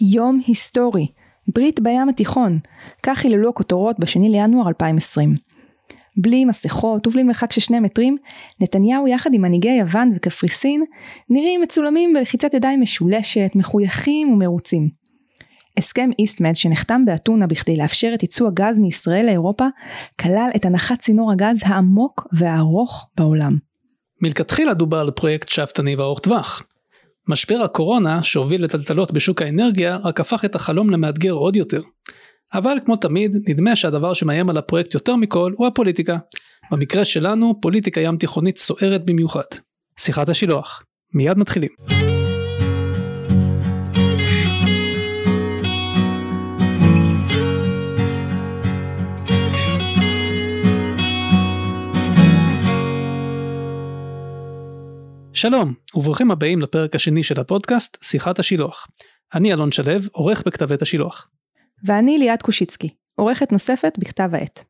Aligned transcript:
יום 0.00 0.40
היסטורי, 0.46 1.06
ברית 1.48 1.80
בים 1.80 2.08
התיכון, 2.08 2.58
כך 3.02 3.24
היללו 3.24 3.48
הכותרות 3.48 3.98
בשני 3.98 4.28
לינואר 4.28 4.68
2020. 4.68 5.34
בלי 6.16 6.44
מסכות 6.44 7.06
ובלי 7.06 7.22
מרחק 7.22 7.52
של 7.52 7.60
שני 7.60 7.80
מטרים, 7.80 8.16
נתניהו 8.60 9.08
יחד 9.08 9.34
עם 9.34 9.42
מנהיגי 9.42 9.72
יוון 9.72 10.12
וקפריסין 10.16 10.84
נראים 11.30 11.60
מצולמים 11.60 12.12
בלחיצת 12.12 12.54
ידיים 12.54 12.80
משולשת, 12.80 13.50
מחויכים 13.54 14.32
ומרוצים. 14.32 14.88
הסכם 15.76 16.10
איסטמד 16.18 16.56
שנחתם 16.56 17.04
באתונה 17.04 17.46
בכדי 17.46 17.76
לאפשר 17.76 18.10
את 18.14 18.22
ייצוא 18.22 18.48
הגז 18.48 18.78
מישראל 18.78 19.26
לאירופה, 19.26 19.66
כלל 20.20 20.48
את 20.56 20.64
הנחת 20.64 20.98
צינור 20.98 21.32
הגז 21.32 21.60
העמוק 21.64 22.26
והארוך 22.32 23.08
בעולם. 23.16 23.56
מלכתחילה 24.22 24.74
דובר 24.74 24.98
על 24.98 25.10
פרויקט 25.10 25.48
שאפתני 25.48 25.96
וארוך 25.96 26.20
טווח. 26.20 26.62
משבר 27.28 27.62
הקורונה 27.64 28.22
שהוביל 28.22 28.64
לטלטלות 28.64 29.12
בשוק 29.12 29.42
האנרגיה 29.42 29.98
רק 30.04 30.20
הפך 30.20 30.44
את 30.44 30.54
החלום 30.54 30.90
למאתגר 30.90 31.32
עוד 31.32 31.56
יותר. 31.56 31.80
אבל 32.54 32.78
כמו 32.84 32.96
תמיד 32.96 33.36
נדמה 33.48 33.76
שהדבר 33.76 34.14
שמאיים 34.14 34.50
על 34.50 34.58
הפרויקט 34.58 34.94
יותר 34.94 35.16
מכל 35.16 35.52
הוא 35.56 35.66
הפוליטיקה. 35.66 36.16
במקרה 36.70 37.04
שלנו 37.04 37.60
פוליטיקה 37.60 38.00
ים 38.00 38.16
תיכונית 38.16 38.58
סוערת 38.58 39.04
במיוחד. 39.04 39.44
שיחת 39.96 40.28
השילוח. 40.28 40.82
מיד 41.14 41.38
מתחילים. 41.38 41.93
שלום, 55.46 55.74
וברוכים 55.94 56.30
הבאים 56.30 56.60
לפרק 56.60 56.94
השני 56.94 57.22
של 57.22 57.40
הפודקאסט, 57.40 57.98
שיחת 58.02 58.38
השילוח. 58.38 58.88
אני 59.34 59.52
אלון 59.52 59.72
שלו, 59.72 59.92
עורך 60.12 60.42
בכתבי 60.46 60.74
השילוח. 60.82 61.28
ואני 61.84 62.18
ליאת 62.18 62.42
קושיצקי, 62.42 62.88
עורכת 63.14 63.52
נוספת 63.52 63.98
בכתב 63.98 64.30
העת. 64.32 64.64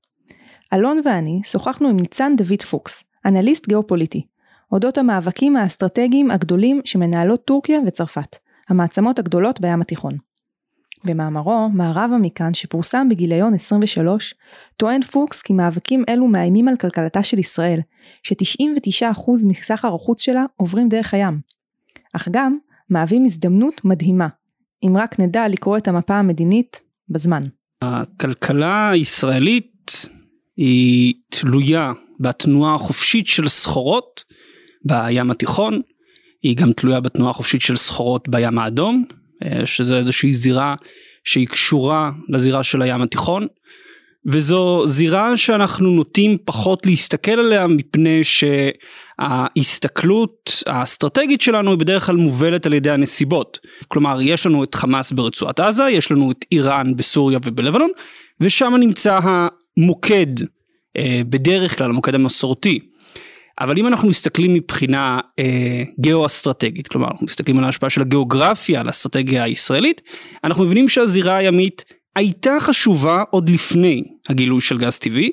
אלון 0.72 1.00
ואני 1.04 1.40
שוחחנו 1.44 1.88
עם 1.88 1.96
ניצן 1.96 2.36
דוד 2.36 2.62
פוקס, 2.62 3.04
אנליסט 3.26 3.68
גיאופוליטי, 3.68 4.26
אודות 4.72 4.98
המאבקים 4.98 5.56
האסטרטגיים 5.56 6.30
הגדולים 6.30 6.80
שמנהלות 6.84 7.44
טורקיה 7.44 7.78
וצרפת, 7.86 8.36
המעצמות 8.68 9.18
הגדולות 9.18 9.60
בים 9.60 9.80
התיכון. 9.80 10.16
במאמרו 11.05 11.69
"מערבה 11.74 12.19
מכאן" 12.19 12.55
שפורסם 12.55 13.08
בגיליון 13.10 13.55
23, 13.55 14.34
טוען 14.77 15.02
פוקס 15.02 15.42
כי 15.42 15.52
מאבקים 15.52 16.05
אלו 16.08 16.27
מאיימים 16.27 16.69
על 16.69 16.77
כלכלתה 16.77 17.22
של 17.22 17.38
ישראל, 17.38 17.80
ש-99% 18.22 19.30
מסחר 19.46 19.94
החוץ 19.94 20.20
שלה 20.20 20.44
עוברים 20.56 20.88
דרך 20.88 21.14
הים. 21.14 21.41
אך 22.12 22.28
גם 22.30 22.58
מהווים 22.91 23.24
הזדמנות 23.24 23.84
מדהימה, 23.84 24.28
אם 24.83 24.96
רק 24.96 25.20
נדע 25.20 25.48
לקרוא 25.48 25.77
את 25.77 25.88
המפה 25.88 26.14
המדינית 26.14 26.80
בזמן. 27.08 27.41
הכלכלה 27.83 28.91
הישראלית 28.91 30.08
היא 30.56 31.14
תלויה 31.28 31.92
בתנועה 32.20 32.74
החופשית 32.74 33.27
של 33.27 33.48
סחורות 33.48 34.24
בים 34.84 35.30
התיכון, 35.30 35.80
היא 36.42 36.56
גם 36.56 36.72
תלויה 36.72 37.00
בתנועה 37.00 37.30
החופשית 37.30 37.61
של 37.61 37.77
סחורות 37.77 38.28
בים 38.28 38.58
האדום, 38.58 39.05
שזה 39.64 39.96
איזושהי 39.96 40.34
זירה 40.34 40.74
שהיא 41.24 41.46
קשורה 41.46 42.10
לזירה 42.28 42.62
של 42.62 42.82
הים 42.82 43.02
התיכון. 43.02 43.46
וזו 44.27 44.86
זירה 44.86 45.36
שאנחנו 45.36 45.90
נוטים 45.90 46.36
פחות 46.44 46.86
להסתכל 46.86 47.32
עליה 47.32 47.66
מפני 47.66 48.20
שההסתכלות 49.18 50.62
האסטרטגית 50.66 51.40
שלנו 51.40 51.70
היא 51.70 51.78
בדרך 51.78 52.06
כלל 52.06 52.16
מובלת 52.16 52.66
על 52.66 52.72
ידי 52.72 52.90
הנסיבות. 52.90 53.58
כלומר 53.88 54.22
יש 54.22 54.46
לנו 54.46 54.64
את 54.64 54.74
חמאס 54.74 55.12
ברצועת 55.12 55.60
עזה, 55.60 55.84
יש 55.90 56.10
לנו 56.10 56.30
את 56.30 56.45
איראן 56.52 56.96
בסוריה 56.96 57.39
ובלבנון 57.45 57.90
ושם 58.40 58.74
נמצא 58.80 59.20
המוקד 59.22 60.27
אה, 60.96 61.20
בדרך 61.28 61.78
כלל 61.78 61.90
המוקד 61.90 62.14
המסורתי 62.14 62.78
אבל 63.60 63.78
אם 63.78 63.86
אנחנו 63.86 64.08
מסתכלים 64.08 64.54
מבחינה 64.54 65.20
אה, 65.38 65.82
גיאו-אסטרטגית, 66.00 66.88
כלומר 66.88 67.08
אנחנו 67.10 67.26
מסתכלים 67.26 67.58
על 67.58 67.64
ההשפעה 67.64 67.90
של 67.90 68.00
הגיאוגרפיה 68.00 68.80
על 68.80 68.86
האסטרטגיה 68.86 69.44
הישראלית, 69.44 70.02
אנחנו 70.44 70.64
מבינים 70.64 70.88
שהזירה 70.88 71.36
הימית 71.36 71.84
הייתה 72.16 72.56
חשובה 72.60 73.22
עוד 73.30 73.50
לפני 73.50 74.04
הגילוי 74.28 74.60
של 74.60 74.78
גז 74.78 74.98
טבעי, 74.98 75.30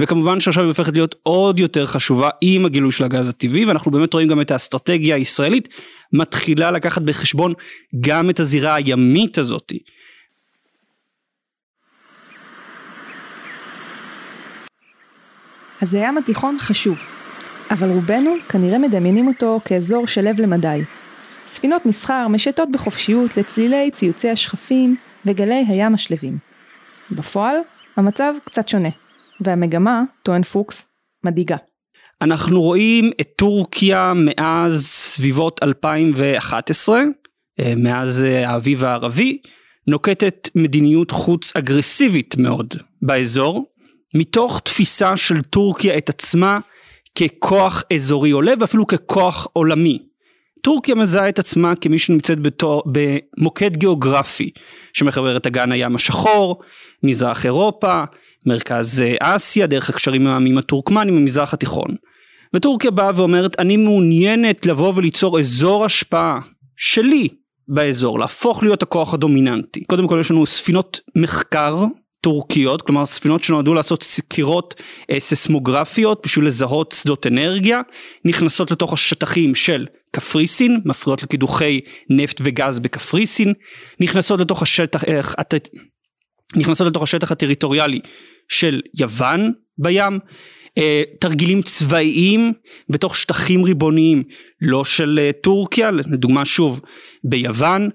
וכמובן 0.00 0.40
שעכשיו 0.40 0.62
היא 0.62 0.68
הופכת 0.68 0.92
להיות 0.94 1.14
עוד 1.22 1.60
יותר 1.60 1.86
חשובה 1.86 2.28
עם 2.40 2.64
הגילוי 2.64 2.92
של 2.92 3.04
הגז 3.04 3.28
הטבעי, 3.28 3.64
ואנחנו 3.64 3.90
באמת 3.90 4.14
רואים 4.14 4.28
גם 4.28 4.40
את 4.40 4.50
האסטרטגיה 4.50 5.16
הישראלית 5.16 5.68
מתחילה 6.12 6.70
לקחת 6.70 7.02
בחשבון 7.02 7.52
גם 8.00 8.30
את 8.30 8.40
הזירה 8.40 8.74
הימית 8.74 9.38
הזאתי. 9.38 9.78
אז 15.82 15.94
הים 15.94 16.18
התיכון 16.18 16.56
חשוב, 16.58 16.98
אבל 17.70 17.90
רובנו 17.90 18.34
כנראה 18.48 18.78
מדמיינים 18.78 19.28
אותו 19.28 19.60
כאזור 19.64 20.06
שלו 20.06 20.30
למדי. 20.38 20.80
ספינות 21.46 21.86
מסחר 21.86 22.28
משטות 22.28 22.68
בחופשיות 22.72 23.36
לצלילי 23.36 23.90
ציוצי 23.90 24.30
השכפים 24.30 24.96
וגלי 25.26 25.64
הים 25.68 25.94
השלווים. 25.94 26.38
בפועל, 27.10 27.56
המצב 27.96 28.34
קצת 28.44 28.68
שונה, 28.68 28.88
והמגמה, 29.40 30.02
טוען 30.22 30.42
פוקס, 30.42 30.86
מדאיגה. 31.24 31.56
אנחנו 32.22 32.62
רואים 32.62 33.10
את 33.20 33.28
טורקיה 33.36 34.12
מאז 34.16 34.86
סביבות 34.86 35.60
2011, 35.62 37.00
אה, 37.60 37.72
מאז 37.76 38.24
אה, 38.24 38.50
האביב 38.50 38.84
הערבי, 38.84 39.38
נוקטת 39.86 40.48
מדיניות 40.54 41.10
חוץ 41.10 41.56
אגרסיבית 41.56 42.36
מאוד 42.38 42.74
באזור, 43.02 43.64
מתוך 44.14 44.60
תפיסה 44.60 45.16
של 45.16 45.42
טורקיה 45.42 45.98
את 45.98 46.08
עצמה 46.08 46.58
ככוח 47.18 47.82
אזורי 47.94 48.30
עולה 48.30 48.52
ואפילו 48.60 48.86
ככוח 48.86 49.46
עולמי. 49.52 49.98
טורקיה 50.62 50.94
מזהה 50.94 51.28
את 51.28 51.38
עצמה 51.38 51.76
כמי 51.76 51.98
שנמצאת 51.98 52.40
בתור, 52.40 52.82
במוקד 52.86 53.76
גיאוגרפי 53.76 54.50
שמחבר 54.92 55.36
את 55.36 55.46
אגן 55.46 55.72
הים 55.72 55.96
השחור, 55.96 56.60
מזרח 57.02 57.44
אירופה, 57.44 58.04
מרכז 58.46 59.04
אסיה, 59.20 59.66
דרך 59.66 59.90
הקשרים 59.90 60.26
העמים 60.26 60.58
הטורקמנים 60.58 61.16
במזרח 61.16 61.54
התיכון. 61.54 61.94
וטורקיה 62.54 62.90
באה 62.90 63.10
ואומרת 63.16 63.60
אני 63.60 63.76
מעוניינת 63.76 64.66
לבוא 64.66 64.92
וליצור 64.96 65.38
אזור 65.38 65.84
השפעה 65.84 66.40
שלי 66.76 67.28
באזור, 67.68 68.18
להפוך 68.18 68.62
להיות 68.62 68.82
הכוח 68.82 69.14
הדומיננטי. 69.14 69.84
קודם 69.84 70.08
כל 70.08 70.18
יש 70.20 70.30
לנו 70.30 70.46
ספינות 70.46 71.00
מחקר 71.16 71.84
טורקיות, 72.20 72.82
כלומר 72.82 73.06
ספינות 73.06 73.44
שנועדו 73.44 73.74
לעשות 73.74 74.02
סקירות 74.02 74.74
אה, 75.10 75.20
ססמוגרפיות 75.20 76.20
בשביל 76.24 76.46
לזהות 76.46 76.92
שדות 77.02 77.26
אנרגיה, 77.26 77.80
נכנסות 78.24 78.70
לתוך 78.70 78.92
השטחים 78.92 79.54
של 79.54 79.86
קפריסין, 80.12 80.80
מפריעות 80.84 81.22
לקידוחי 81.22 81.80
נפט 82.10 82.40
וגז 82.44 82.78
בקפריסין, 82.78 83.52
נכנסות 84.00 84.40
לתוך 84.40 84.62
השטח, 84.62 85.04
אה, 85.04 85.20
הת... 85.38 85.54
נכנסות 86.56 86.86
לתוך 86.86 87.02
השטח 87.02 87.32
הטריטוריאלי 87.32 88.00
של 88.48 88.80
יוון 88.98 89.52
בים, 89.78 90.18
אה, 90.78 91.02
תרגילים 91.20 91.62
צבאיים 91.62 92.52
בתוך 92.88 93.16
שטחים 93.16 93.64
ריבוניים 93.64 94.22
לא 94.60 94.84
של 94.84 95.18
אה, 95.22 95.30
טורקיה, 95.32 95.90
לדוגמה 95.90 96.44
שוב 96.44 96.80
ביוון, 97.24 97.88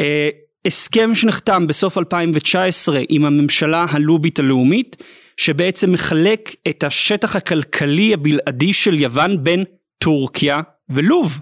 אה, 0.00 0.28
הסכם 0.66 1.14
שנחתם 1.14 1.66
בסוף 1.66 1.98
2019 1.98 3.00
עם 3.08 3.24
הממשלה 3.24 3.86
הלובית 3.90 4.38
הלאומית 4.38 4.96
שבעצם 5.36 5.92
מחלק 5.92 6.54
את 6.68 6.84
השטח 6.84 7.36
הכלכלי 7.36 8.14
הבלעדי 8.14 8.72
של 8.72 9.00
יוון 9.00 9.44
בין 9.44 9.64
טורקיה 9.98 10.60
ולוב. 10.90 11.40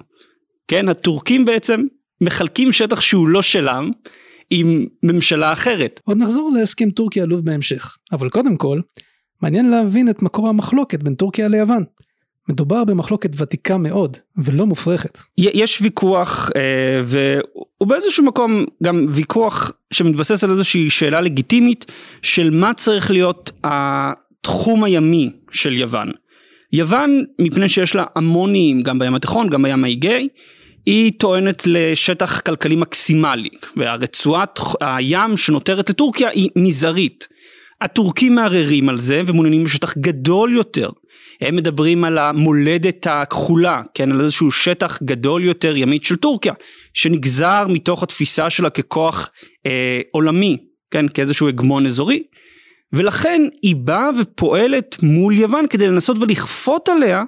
כן, 0.69 0.89
הטורקים 0.89 1.45
בעצם 1.45 1.85
מחלקים 2.21 2.73
שטח 2.73 3.01
שהוא 3.01 3.29
לא 3.29 3.43
שלם 3.43 3.91
עם 4.51 4.87
ממשלה 5.03 5.53
אחרת. 5.53 6.01
עוד 6.05 6.19
נחזור 6.19 6.53
להסכם 6.53 6.91
טורקיה-לוב 6.91 7.45
בהמשך, 7.45 7.97
אבל 8.13 8.29
קודם 8.29 8.57
כל, 8.57 8.81
מעניין 9.43 9.71
להבין 9.71 10.09
את 10.09 10.23
מקור 10.23 10.49
המחלוקת 10.49 11.03
בין 11.03 11.15
טורקיה 11.15 11.49
ליוון. 11.49 11.85
מדובר 12.51 12.85
במחלוקת 12.85 13.31
ותיקה 13.37 13.79
מאוד 13.79 14.17
ולא 14.37 14.67
מופרכת. 14.67 15.19
יש 15.39 15.83
ויכוח 15.83 16.51
אה, 16.57 17.03
והוא 17.05 17.89
באיזשהו 17.89 18.25
מקום 18.25 18.65
גם 18.83 19.07
ויכוח 19.09 19.73
שמתבסס 19.91 20.45
על 20.45 20.51
איזושהי 20.51 20.91
שאלה 20.91 21.21
לגיטימית 21.21 21.87
של 22.23 22.51
מה 22.51 22.75
צריך 22.75 23.11
להיות 23.11 23.51
התחום 23.65 24.85
הימי 24.85 25.31
של 25.51 25.73
יוון. 25.73 26.11
יוון 26.73 27.25
מפני 27.39 27.69
שיש 27.69 27.95
לה 27.95 28.05
המון 28.17 28.55
איים 28.55 28.83
גם 28.83 28.99
בים 28.99 29.15
התיכון 29.15 29.49
גם 29.49 29.63
בים 29.63 29.85
האיגאי 29.85 30.29
היא 30.87 31.13
טוענת 31.19 31.63
לשטח 31.67 32.41
כלכלי 32.41 32.77
מקסימלי 32.77 33.49
והרצועת 33.77 34.61
הים 34.81 35.37
שנותרת 35.37 35.91
לטורקיה 35.91 36.29
היא 36.29 36.51
מזערית. 36.57 37.29
הטורקים 37.81 38.35
מערערים 38.35 38.89
על 38.89 38.99
זה 38.99 39.23
ומעוניינים 39.27 39.65
בשטח 39.65 39.99
גדול 39.99 40.55
יותר 40.55 40.91
הם 41.41 41.57
מדברים 41.57 42.05
על 42.05 42.19
המולדת 42.19 43.07
הכחולה, 43.07 43.83
כן, 43.95 44.13
על 44.13 44.21
איזשהו 44.21 44.51
שטח 44.51 45.03
גדול 45.03 45.45
יותר 45.45 45.77
ימית 45.77 46.05
של 46.05 46.17
טורקיה, 46.17 46.53
שנגזר 46.95 47.67
מתוך 47.69 48.03
התפיסה 48.03 48.51
שלה 48.51 48.71
ככוח 48.71 49.31
אה, 49.67 50.01
עולמי, 50.11 50.57
כן, 50.91 51.09
כאיזשהו 51.09 51.49
הגמון 51.49 51.87
אזורי, 51.87 52.23
ולכן 52.93 53.43
היא 53.63 53.77
באה 53.77 54.11
ופועלת 54.19 54.97
מול 55.03 55.39
יוון 55.39 55.67
כדי 55.67 55.89
לנסות 55.89 56.19
ולכפות 56.19 56.89
עליה 56.89 57.23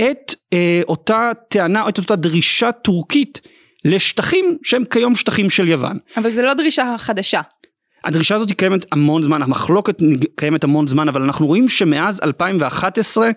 את 0.00 0.34
אה, 0.52 0.82
אותה 0.88 1.32
טענה, 1.48 1.88
את 1.88 1.98
אותה 1.98 2.16
דרישה 2.16 2.72
טורקית 2.72 3.40
לשטחים 3.84 4.58
שהם 4.62 4.84
כיום 4.84 5.16
שטחים 5.16 5.50
של 5.50 5.68
יוון. 5.68 5.98
אבל 6.16 6.30
זה 6.30 6.42
לא 6.42 6.54
דרישה 6.54 6.94
חדשה. 6.98 7.40
הדרישה 8.06 8.34
הזאת 8.34 8.52
קיימת 8.52 8.86
המון 8.92 9.22
זמן, 9.22 9.42
המחלוקת 9.42 9.98
קיימת 10.36 10.64
המון 10.64 10.86
זמן, 10.86 11.08
אבל 11.08 11.22
אנחנו 11.22 11.46
רואים 11.46 11.68
שמאז 11.68 12.20
2011 12.22 13.30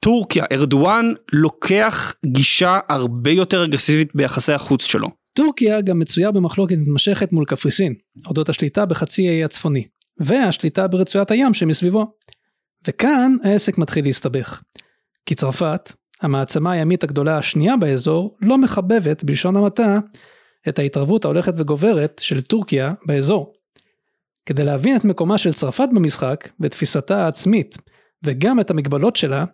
טורקיה, 0.00 0.44
ארדואן 0.52 1.12
לוקח 1.32 2.14
גישה 2.26 2.78
הרבה 2.88 3.30
יותר 3.30 3.64
אגרסיבית 3.64 4.14
ביחסי 4.14 4.52
החוץ 4.52 4.86
שלו. 4.86 5.08
טורקיה 5.32 5.80
גם 5.80 5.98
מצויה 5.98 6.30
במחלוקת 6.30 6.76
מתמשכת 6.76 7.32
מול 7.32 7.44
קפריסין, 7.44 7.94
אודות 8.26 8.48
השליטה 8.48 8.86
בחצי 8.86 9.28
האי 9.28 9.44
הצפוני, 9.44 9.86
והשליטה 10.20 10.88
ברצועת 10.88 11.30
הים 11.30 11.54
שמסביבו. 11.54 12.12
וכאן 12.88 13.36
העסק 13.44 13.78
מתחיל 13.78 14.04
להסתבך. 14.04 14.62
כי 15.26 15.34
צרפת, 15.34 15.92
המעצמה 16.22 16.72
הימית 16.72 17.04
הגדולה 17.04 17.38
השנייה 17.38 17.76
באזור, 17.76 18.36
לא 18.40 18.58
מחבבת, 18.58 19.24
בלשון 19.24 19.56
המעטה, 19.56 19.98
את 20.68 20.78
ההתערבות 20.78 21.24
ההולכת 21.24 21.52
וגוברת 21.56 22.20
של 22.24 22.42
טורקיה 22.42 22.92
באזור. 23.06 23.52
כדי 24.46 24.64
להבין 24.64 24.96
את 24.96 25.04
מקומה 25.04 25.38
של 25.38 25.52
צרפת 25.52 25.88
במשחק 25.94 26.48
ותפיסתה 26.60 27.24
העצמית 27.24 27.78
וגם 28.24 28.60
את 28.60 28.70
המגבלות 28.70 29.16
שלה, 29.16 29.44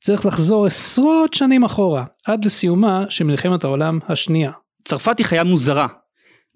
צריך 0.00 0.26
לחזור 0.26 0.66
עשרות 0.66 1.34
שנים 1.34 1.64
אחורה, 1.64 2.04
עד 2.26 2.44
לסיומה 2.44 3.04
של 3.08 3.24
מלחמת 3.24 3.64
העולם 3.64 3.98
השנייה. 4.08 4.52
צרפת 4.84 5.18
היא 5.18 5.26
חיה 5.26 5.44
מוזרה 5.44 5.86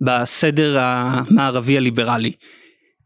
בסדר 0.00 0.78
המערבי 0.80 1.76
הליברלי. 1.76 2.32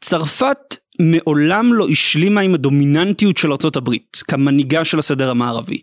צרפת 0.01 0.77
מעולם 1.01 1.75
לא 1.75 1.89
השלימה 1.89 2.41
עם 2.41 2.55
הדומיננטיות 2.55 3.37
של 3.37 3.53
ארה"ב 3.53 3.91
כמנהיגה 4.29 4.85
של 4.85 4.99
הסדר 4.99 5.31
המערבי. 5.31 5.79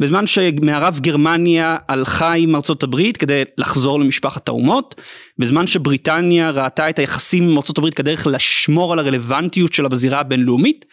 בזמן 0.00 0.26
שמערב 0.26 0.98
גרמניה 1.02 1.76
הלכה 1.88 2.32
עם 2.32 2.56
ארצות 2.56 2.82
הברית 2.82 3.16
כדי 3.16 3.42
לחזור 3.58 4.00
למשפחת 4.00 4.48
האומות, 4.48 4.94
בזמן 5.38 5.66
שבריטניה 5.66 6.50
ראתה 6.50 6.90
את 6.90 6.98
היחסים 6.98 7.42
עם 7.42 7.56
ארצות 7.56 7.78
הברית 7.78 7.94
כדרך 7.94 8.26
לשמור 8.26 8.92
על 8.92 8.98
הרלוונטיות 8.98 9.72
שלה 9.72 9.88
בזירה 9.88 10.20
הבינלאומית, 10.20 10.84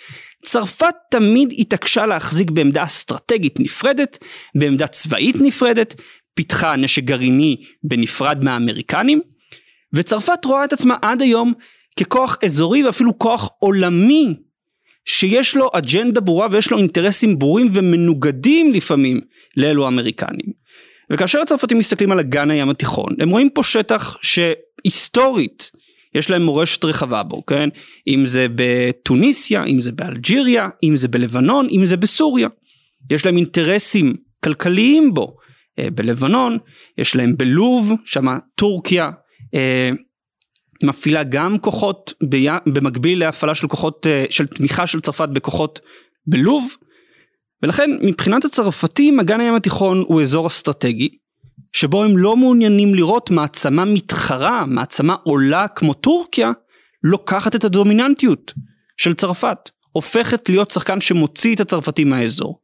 צרפת 0.46 0.96
תמיד 1.12 1.54
התעקשה 1.58 2.06
להחזיק 2.06 2.52
בעמדה 2.52 2.84
אסטרטגית 2.84 3.60
נפרדת, 3.60 4.18
בעמדה 4.56 4.88
צבאית 4.88 5.36
נפרדת, 5.40 5.96
פיתחה 6.34 6.76
נשק 6.76 7.04
גרעיני 7.04 7.58
בנפרד 7.84 8.44
מהאמריקנים, 8.44 9.22
וצרפת 9.94 10.46
רואה 10.46 10.66
את 10.66 10.74
עצמה 10.74 10.96
עד 11.02 11.22
היום 11.22 11.54
ככוח 12.00 12.38
אזורי 12.44 12.84
ואפילו 12.84 13.20
כוח 13.20 13.50
עולמי 13.60 14.36
שיש 15.06 15.56
לו 15.56 15.70
אג'נדה 15.74 16.22
ברורה 16.22 16.48
ויש 16.52 16.72
לו 16.72 16.78
אינטרסים 16.78 17.40
ברורים 17.40 17.70
ומנוגדים 17.74 18.74
לפעמים 18.74 19.22
לאלו 19.58 19.86
האמריקנים. 19.86 20.66
וכאשר 21.12 21.40
הצרפתים 21.40 21.78
מסתכלים 21.80 22.12
על 22.12 22.20
אגן 22.20 22.52
הים 22.52 22.70
התיכון, 22.70 23.16
הם 23.20 23.30
רואים 23.30 23.50
פה 23.50 23.64
שטח 23.64 24.18
שהיסטורית 24.22 25.72
יש 26.16 26.30
להם 26.30 26.42
מורשת 26.42 26.86
רחבה 26.86 27.24
בו, 27.24 27.46
כן? 27.46 27.70
אם 28.08 28.26
זה 28.26 28.48
בתוניסיה, 28.56 29.64
אם 29.64 29.82
זה 29.82 29.92
באלג'יריה, 29.92 30.70
אם 30.84 30.98
זה 30.98 31.08
בלבנון, 31.08 31.68
אם 31.72 31.86
זה 31.86 31.98
בסוריה. 31.98 32.48
יש 33.12 33.26
להם 33.26 33.38
אינטרסים 33.38 34.16
כלכליים 34.44 35.14
בו. 35.14 35.38
אה, 35.80 35.92
בלבנון, 35.92 36.58
יש 36.98 37.16
להם 37.16 37.38
בלוב, 37.38 37.92
שמה 38.06 38.38
טורקיה 38.56 39.12
אה, 39.56 39.90
מפעילה 40.84 41.24
גם 41.24 41.60
כוחות 41.60 42.14
בי... 42.24 42.48
במקביל 42.66 43.20
להפעלה 43.20 43.56
של 43.56 43.68
כוחות, 43.68 44.08
אה, 44.08 44.26
של 44.30 44.48
תמיכה 44.48 44.88
של 44.88 45.00
צרפת 45.00 45.30
בכוחות 45.30 45.80
בלוב, 46.28 46.76
ולכן 47.64 47.90
מבחינת 48.02 48.46
הצרפתים 48.46 49.20
אגן 49.20 49.40
הים 49.40 49.56
התיכון 49.56 50.04
הוא 50.08 50.22
אזור 50.22 50.48
אסטרטגי, 50.48 51.10
שבו 51.74 52.04
הם 52.04 52.18
לא 52.18 52.38
מעוניינים 52.38 52.96
לראות 52.96 53.32
מעצמה 53.32 53.86
מתחרה, 53.86 54.66
מעצמה 54.66 55.16
עולה 55.24 55.68
כמו 55.68 55.94
טורקיה, 55.94 56.52
לוקחת 57.04 57.56
את 57.56 57.64
הדומיננטיות 57.64 58.54
של 58.98 59.14
צרפת, 59.14 59.70
הופכת 59.92 60.50
להיות 60.50 60.72
שחקן 60.72 61.02
שמוציא 61.02 61.56
את 61.56 61.60
הצרפתים 61.60 62.10
מהאזור. 62.10 62.60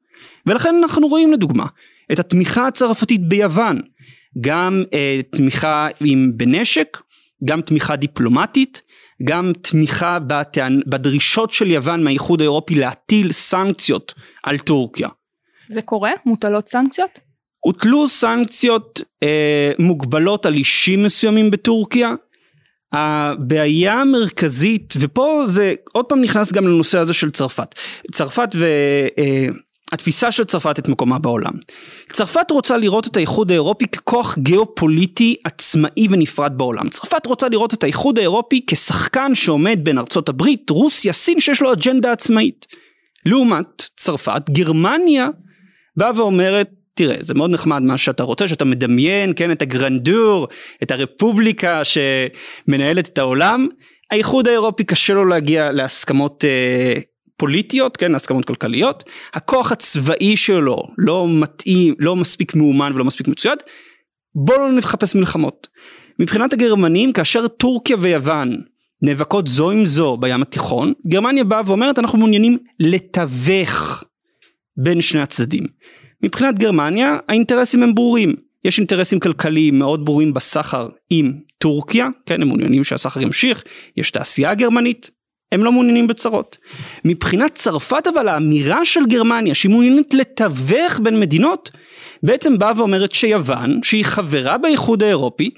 ולכן 0.45 0.75
אנחנו 0.83 1.07
רואים 1.07 1.31
לדוגמה 1.31 1.65
את 2.11 2.19
התמיכה 2.19 2.67
הצרפתית 2.67 3.27
ביוון, 3.27 3.81
גם 4.41 4.83
אה, 4.93 5.19
תמיכה 5.31 5.87
עם, 6.01 6.31
בנשק, 6.37 6.97
גם 7.45 7.61
תמיכה 7.61 7.95
דיפלומטית, 7.95 8.81
גם 9.23 9.51
תמיכה 9.61 10.19
בטענ... 10.19 10.79
בדרישות 10.87 11.53
של 11.53 11.71
יוון 11.71 12.03
מהאיחוד 12.03 12.41
האירופי 12.41 12.75
להטיל 12.75 13.31
סנקציות 13.31 14.13
על 14.43 14.57
טורקיה. 14.57 15.09
זה 15.69 15.81
קורה? 15.81 16.11
מוטלות 16.25 16.67
סנקציות? 16.67 17.19
הוטלו 17.59 18.07
סנקציות 18.07 19.01
אה, 19.23 19.71
מוגבלות 19.79 20.45
על 20.45 20.53
אישים 20.53 21.03
מסוימים 21.03 21.51
בטורקיה. 21.51 22.13
הבעיה 22.93 23.93
המרכזית, 23.93 24.93
ופה 24.99 25.43
זה 25.45 25.73
עוד 25.91 26.05
פעם 26.05 26.21
נכנס 26.21 26.51
גם 26.51 26.67
לנושא 26.67 26.99
הזה 26.99 27.13
של 27.13 27.31
צרפת. 27.31 27.75
צרפת 28.11 28.49
ו... 28.55 28.65
אה, 29.17 29.47
התפיסה 29.91 30.31
של 30.31 30.43
צרפת 30.43 30.79
את 30.79 30.87
מקומה 30.87 31.19
בעולם. 31.19 31.51
צרפת 32.11 32.51
רוצה 32.51 32.77
לראות 32.77 33.07
את 33.07 33.17
האיחוד 33.17 33.51
האירופי 33.51 33.87
ככוח 33.87 34.37
גיאופוליטי 34.37 35.35
עצמאי 35.43 36.07
ונפרד 36.09 36.57
בעולם. 36.57 36.89
צרפת 36.89 37.25
רוצה 37.25 37.49
לראות 37.49 37.73
את 37.73 37.83
האיחוד 37.83 38.19
האירופי 38.19 38.61
כשחקן 38.67 39.35
שעומד 39.35 39.79
בין 39.83 39.97
ארצות 39.97 40.29
הברית, 40.29 40.69
רוסיה, 40.69 41.13
סין 41.13 41.39
שיש 41.39 41.61
לו 41.61 41.73
אג'נדה 41.73 42.11
עצמאית. 42.11 42.65
לעומת 43.25 43.85
צרפת, 43.97 44.41
גרמניה 44.49 45.27
באה 45.97 46.11
ואומרת 46.15 46.69
תראה 46.93 47.15
זה 47.19 47.33
מאוד 47.33 47.49
נחמד 47.51 47.81
מה 47.81 47.97
שאתה 47.97 48.23
רוצה 48.23 48.47
שאתה 48.47 48.65
מדמיין 48.65 49.33
כן 49.35 49.51
את 49.51 49.61
הגרנדור 49.61 50.47
את 50.83 50.91
הרפובליקה 50.91 51.81
שמנהלת 51.83 53.07
את 53.07 53.17
העולם 53.17 53.67
האיחוד 54.11 54.47
האירופי 54.47 54.83
קשה 54.83 55.13
לו 55.13 55.25
להגיע 55.25 55.71
להסכמות 55.71 56.45
אה, 56.45 56.99
פוליטיות, 57.41 57.97
כן, 57.97 58.15
הסכמות 58.15 58.45
כלכליות, 58.45 59.03
הכוח 59.33 59.71
הצבאי 59.71 60.37
שלו 60.37 60.87
לא 60.97 61.27
מתאים, 61.29 61.93
לא 61.99 62.15
מספיק 62.15 62.55
מאומן 62.55 62.91
ולא 62.95 63.05
מספיק 63.05 63.27
מצויד, 63.27 63.59
בואו 64.35 64.57
לא 64.59 64.71
נחפש 64.71 65.15
מלחמות. 65.15 65.67
מבחינת 66.19 66.53
הגרמנים, 66.53 67.13
כאשר 67.13 67.47
טורקיה 67.47 67.97
ויוון 67.99 68.61
נאבקות 69.01 69.47
זו 69.47 69.71
עם 69.71 69.85
זו 69.85 70.17
בים 70.17 70.41
התיכון, 70.41 70.93
גרמניה 71.07 71.43
באה 71.43 71.61
ואומרת 71.65 71.99
אנחנו 71.99 72.17
מעוניינים 72.17 72.57
לתווך 72.79 74.03
בין 74.77 75.01
שני 75.01 75.21
הצדדים. 75.21 75.63
מבחינת 76.23 76.59
גרמניה 76.59 77.17
האינטרסים 77.29 77.83
הם 77.83 77.95
ברורים, 77.95 78.33
יש 78.65 78.77
אינטרסים 78.77 79.19
כלכליים 79.19 79.79
מאוד 79.79 80.05
ברורים 80.05 80.33
בסחר 80.33 80.89
עם 81.09 81.33
טורקיה, 81.57 82.07
כן, 82.25 82.41
הם 82.41 82.47
מעוניינים 82.47 82.83
שהסחר 82.83 83.21
ימשיך, 83.21 83.63
יש 83.97 84.11
תעשייה 84.11 84.55
גרמנית, 84.55 85.09
הם 85.51 85.63
לא 85.63 85.71
מעוניינים 85.71 86.07
בצרות. 86.07 86.57
מבחינת 87.05 87.55
צרפת 87.55 88.07
אבל 88.13 88.27
האמירה 88.27 88.85
של 88.85 89.05
גרמניה 89.05 89.55
שהיא 89.55 89.69
מעוניינת 89.69 90.13
לתווך 90.13 90.99
בין 90.99 91.19
מדינות 91.19 91.71
בעצם 92.23 92.57
באה 92.57 92.71
ואומרת 92.77 93.11
שיוון 93.11 93.79
שהיא 93.83 94.05
חברה 94.05 94.57
באיחוד 94.57 95.03
האירופי 95.03 95.49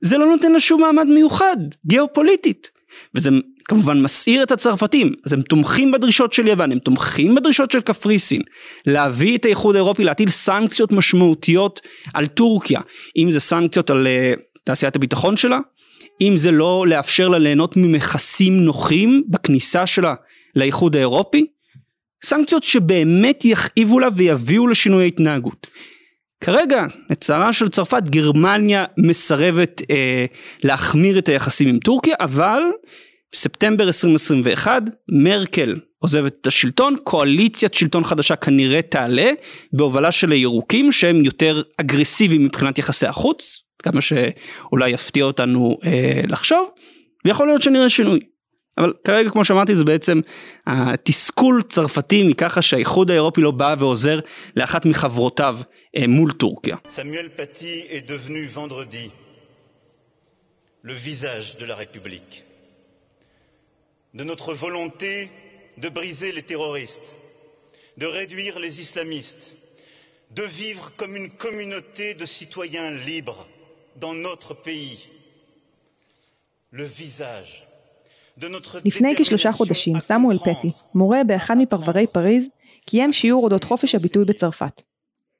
זה 0.00 0.18
לא 0.18 0.26
נותן 0.26 0.52
לה 0.52 0.60
שום 0.60 0.80
מעמד 0.80 1.06
מיוחד 1.06 1.56
גיאופוליטית. 1.86 2.70
וזה 3.14 3.30
כמובן 3.64 4.02
מסעיר 4.02 4.42
את 4.42 4.52
הצרפתים. 4.52 5.14
אז 5.26 5.32
הם 5.32 5.42
תומכים 5.42 5.92
בדרישות 5.92 6.32
של 6.32 6.48
יוון 6.48 6.72
הם 6.72 6.78
תומכים 6.78 7.34
בדרישות 7.34 7.70
של 7.70 7.80
קפריסין 7.80 8.42
להביא 8.86 9.38
את 9.38 9.44
האיחוד 9.44 9.74
האירופי 9.74 10.04
להטיל 10.04 10.28
סנקציות 10.28 10.92
משמעותיות 10.92 11.80
על 12.14 12.26
טורקיה. 12.26 12.80
אם 13.16 13.32
זה 13.32 13.40
סנקציות 13.40 13.90
על 13.90 14.06
uh, 14.06 14.40
תעשיית 14.64 14.96
הביטחון 14.96 15.36
שלה 15.36 15.58
אם 16.20 16.36
זה 16.36 16.50
לא 16.50 16.84
לאפשר 16.88 17.28
לה 17.28 17.38
ליהנות 17.38 17.76
ממכסים 17.76 18.64
נוחים 18.64 19.22
בכניסה 19.28 19.86
שלה 19.86 20.14
לאיחוד 20.56 20.96
האירופי, 20.96 21.46
סנקציות 22.24 22.62
שבאמת 22.62 23.44
יכאיבו 23.44 23.98
לה 23.98 24.08
ויביאו 24.16 24.66
לשינוי 24.66 25.02
ההתנהגות. 25.04 25.66
כרגע, 26.40 26.86
לצערה 27.10 27.52
של 27.52 27.68
צרפת, 27.68 28.02
גרמניה 28.02 28.84
מסרבת 28.98 29.82
אה, 29.90 30.26
להחמיר 30.62 31.18
את 31.18 31.28
היחסים 31.28 31.68
עם 31.68 31.78
טורקיה, 31.78 32.14
אבל 32.20 32.62
בספטמבר 33.32 33.86
2021 33.86 34.82
מרקל 35.12 35.76
עוזבת 35.98 36.36
את 36.40 36.46
השלטון, 36.46 36.96
קואליציית 37.04 37.74
שלטון 37.74 38.04
חדשה 38.04 38.36
כנראה 38.36 38.82
תעלה 38.82 39.30
בהובלה 39.72 40.12
של 40.12 40.32
הירוקים 40.32 40.92
שהם 40.92 41.24
יותר 41.24 41.62
אגרסיביים 41.80 42.44
מבחינת 42.44 42.78
יחסי 42.78 43.06
החוץ, 43.06 43.58
כמה 43.83 44.01
שאולי 44.01 44.89
יפתיע 44.89 45.25
אותנו 45.25 45.77
אה, 45.85 46.21
לחשוב, 46.27 46.69
ויכול 47.25 47.47
להיות 47.47 47.61
שנראה 47.61 47.89
שינוי. 47.89 48.19
אבל 48.77 48.93
כרגע 49.03 49.29
כמו 49.29 49.45
שאמרתי 49.45 49.75
זה 49.75 49.85
בעצם 49.85 50.21
התסכול 50.67 51.61
צרפתי 51.69 52.27
מככה 52.27 52.61
שהאיחוד 52.61 53.11
האירופי 53.11 53.41
לא 53.41 53.51
בא 53.51 53.75
ועוזר 53.79 54.19
לאחת 54.55 54.85
מחברותיו 54.85 55.57
מול 56.07 56.31
טורקיה. 56.31 56.75
סמואל 56.89 57.29
פטי 57.35 57.83
est 57.89 58.09
devenu 58.09 58.47
vendredi 58.47 59.09
le 60.83 60.93
visage 60.93 61.57
de 61.57 61.65
la 61.65 61.75
République. 61.75 62.43
De 64.13 64.23
notre 64.23 64.53
volonté 64.53 65.29
de 65.77 65.89
briser 65.89 66.31
les 66.31 66.43
terroristes, 66.43 67.17
de 67.97 68.05
réduire 68.05 68.59
les 68.59 68.81
islamistes, 68.81 69.55
de 70.31 70.43
vivre 70.43 70.91
comme 70.97 71.15
une 71.15 71.31
communauté 71.31 72.13
de 72.13 72.25
citoyens 72.25 72.91
libres 72.91 73.47
Dans 73.96 74.14
notre 74.14 74.54
pays. 74.54 74.98
Le 76.72 76.86
visage 76.86 77.70
לפני 78.84 79.14
כשלושה 79.16 79.52
חודשים, 79.52 80.00
סמואל 80.00 80.38
פטי, 80.38 80.70
מורה 80.94 81.24
באחד 81.24 81.58
מפרברי 81.58 82.06
פריז, 82.06 82.48
קיים 82.86 83.12
שיעור 83.12 83.44
אודות 83.44 83.64
חופש 83.64 83.94
הביטוי 83.94 84.24
בצרפת. 84.24 84.82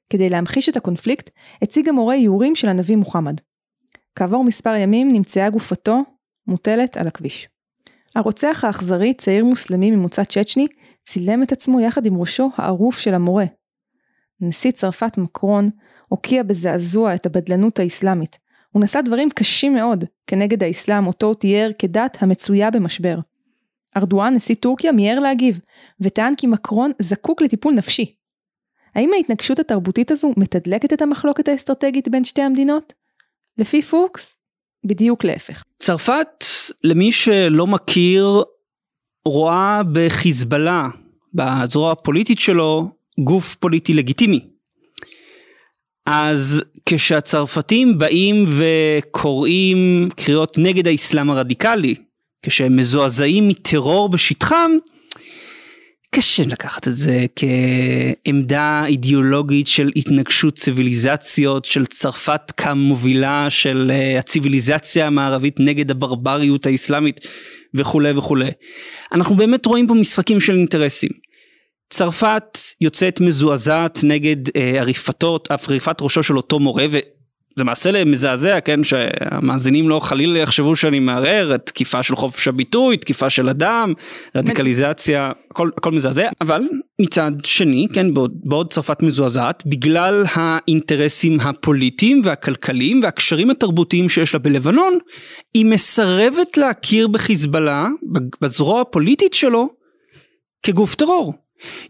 כדי 0.09 0.29
להמחיש 0.29 0.69
את 0.69 0.77
הקונפליקט, 0.77 1.29
הציג 1.61 1.89
המורה 1.89 2.15
איורים 2.15 2.55
של 2.55 2.69
הנביא 2.69 2.95
מוחמד. 2.95 3.41
כעבור 4.15 4.43
מספר 4.43 4.75
ימים 4.75 5.11
נמצאה 5.11 5.49
גופתו 5.49 6.01
מוטלת 6.47 6.97
על 6.97 7.07
הכביש. 7.07 7.47
הרוצח 8.15 8.63
האכזרי, 8.67 9.13
צעיר 9.13 9.45
מוסלמי 9.45 9.91
ממוצא 9.91 10.23
צ'צ'ני, 10.23 10.67
צילם 11.05 11.43
את 11.43 11.51
עצמו 11.51 11.79
יחד 11.79 12.05
עם 12.05 12.17
ראשו 12.17 12.49
הערוף 12.55 12.99
של 12.99 13.13
המורה. 13.13 13.45
נשיא 14.41 14.71
צרפת 14.71 15.17
מקרון 15.17 15.69
הוקיע 16.11 16.43
בזעזוע 16.43 17.15
את 17.15 17.25
הבדלנות 17.25 17.79
האסלאמית. 17.79 18.37
הוא 18.71 18.83
נשא 18.83 19.01
דברים 19.01 19.29
קשים 19.29 19.73
מאוד 19.73 20.05
כנגד 20.27 20.63
האסלאם 20.63 21.07
אותו 21.07 21.27
הוא 21.27 21.35
תיאר 21.35 21.69
כדת 21.79 22.17
המצויה 22.21 22.71
במשבר. 22.71 23.17
ארדואן, 23.97 24.33
נשיא 24.33 24.55
טורקיה, 24.55 24.91
מיהר 24.91 25.19
להגיב, 25.19 25.59
וטען 25.99 26.35
כי 26.35 26.47
מקרון 26.47 26.91
זקוק 26.99 27.41
לטיפול 27.41 27.73
נפשי. 27.73 28.15
האם 28.95 29.09
ההתנגשות 29.13 29.59
התרבותית 29.59 30.11
הזו 30.11 30.33
מתדלקת 30.37 30.93
את 30.93 31.01
המחלוקת 31.01 31.47
האסטרטגית 31.47 32.07
בין 32.07 32.23
שתי 32.23 32.41
המדינות? 32.41 32.93
לפי 33.57 33.81
פוקס, 33.81 34.37
בדיוק 34.85 35.23
להפך. 35.23 35.63
צרפת, 35.79 36.45
למי 36.83 37.11
שלא 37.11 37.67
מכיר, 37.67 38.43
רואה 39.25 39.81
בחיזבאללה, 39.93 40.87
בזרוע 41.33 41.91
הפוליטית 41.91 42.39
שלו, 42.39 42.89
גוף 43.19 43.55
פוליטי 43.55 43.93
לגיטימי. 43.93 44.50
אז 46.13 46.63
כשהצרפתים 46.85 47.97
באים 47.97 48.45
וקוראים 48.57 50.09
קריאות 50.15 50.57
נגד 50.57 50.87
האסלאם 50.87 51.29
הרדיקלי, 51.29 51.95
כשהם 52.45 52.77
מזועזעים 52.77 53.47
מטרור 53.47 54.09
בשטחם, 54.09 54.71
קשה 56.15 56.43
לקחת 56.43 56.87
את 56.87 56.95
זה 56.95 57.25
כעמדה 57.35 58.83
אידיאולוגית 58.85 59.67
של 59.67 59.91
התנגשות 59.95 60.55
ציוויליזציות, 60.55 61.65
של 61.65 61.85
צרפת 61.85 62.51
כמובילה 62.57 63.49
של 63.49 63.91
אה, 63.93 64.19
הציוויליזציה 64.19 65.07
המערבית 65.07 65.55
נגד 65.59 65.91
הברבריות 65.91 66.65
האסלאמית 66.65 67.27
וכולי 67.73 68.11
וכולי. 68.11 68.51
אנחנו 69.13 69.35
באמת 69.35 69.65
רואים 69.65 69.87
פה 69.87 69.93
משחקים 69.93 70.39
של 70.39 70.55
אינטרסים. 70.55 71.30
צרפת 71.91 72.57
יוצאת 72.81 73.21
מזועזעת 73.21 73.99
נגד 74.03 74.49
אה, 74.55 74.79
עריפתו, 74.79 75.39
עריפת 75.67 76.01
ראשו 76.01 76.23
של 76.23 76.37
אותו 76.37 76.59
מורה 76.59 76.85
זה 77.55 77.63
מעשה 77.63 78.05
מזעזע, 78.05 78.59
כן, 78.59 78.83
שהמאזינים 78.83 79.89
לא 79.89 79.99
חלילה 79.99 80.39
יחשבו 80.39 80.75
שאני 80.75 80.99
מערער, 80.99 81.57
תקיפה 81.57 82.03
של 82.03 82.15
חופש 82.15 82.47
הביטוי, 82.47 82.97
תקיפה 82.97 83.29
של 83.29 83.49
אדם, 83.49 83.93
רדיקליזציה, 84.35 85.31
הכל, 85.51 85.69
הכל 85.77 85.91
מזעזע, 85.91 86.29
אבל 86.41 86.63
מצד 87.01 87.31
שני, 87.43 87.87
כן, 87.93 88.13
בעוד, 88.13 88.31
בעוד 88.43 88.73
צרפת 88.73 89.03
מזועזעת, 89.03 89.63
בגלל 89.65 90.23
האינטרסים 90.33 91.39
הפוליטיים 91.39 92.21
והכלכליים 92.23 92.99
והקשרים 93.03 93.49
התרבותיים 93.49 94.09
שיש 94.09 94.33
לה 94.33 94.39
בלבנון, 94.39 94.97
היא 95.53 95.65
מסרבת 95.65 96.57
להכיר 96.57 97.07
בחיזבאללה, 97.07 97.87
בזרוע 98.41 98.81
הפוליטית 98.81 99.33
שלו, 99.33 99.69
כגוף 100.63 100.95
טרור. 100.95 101.40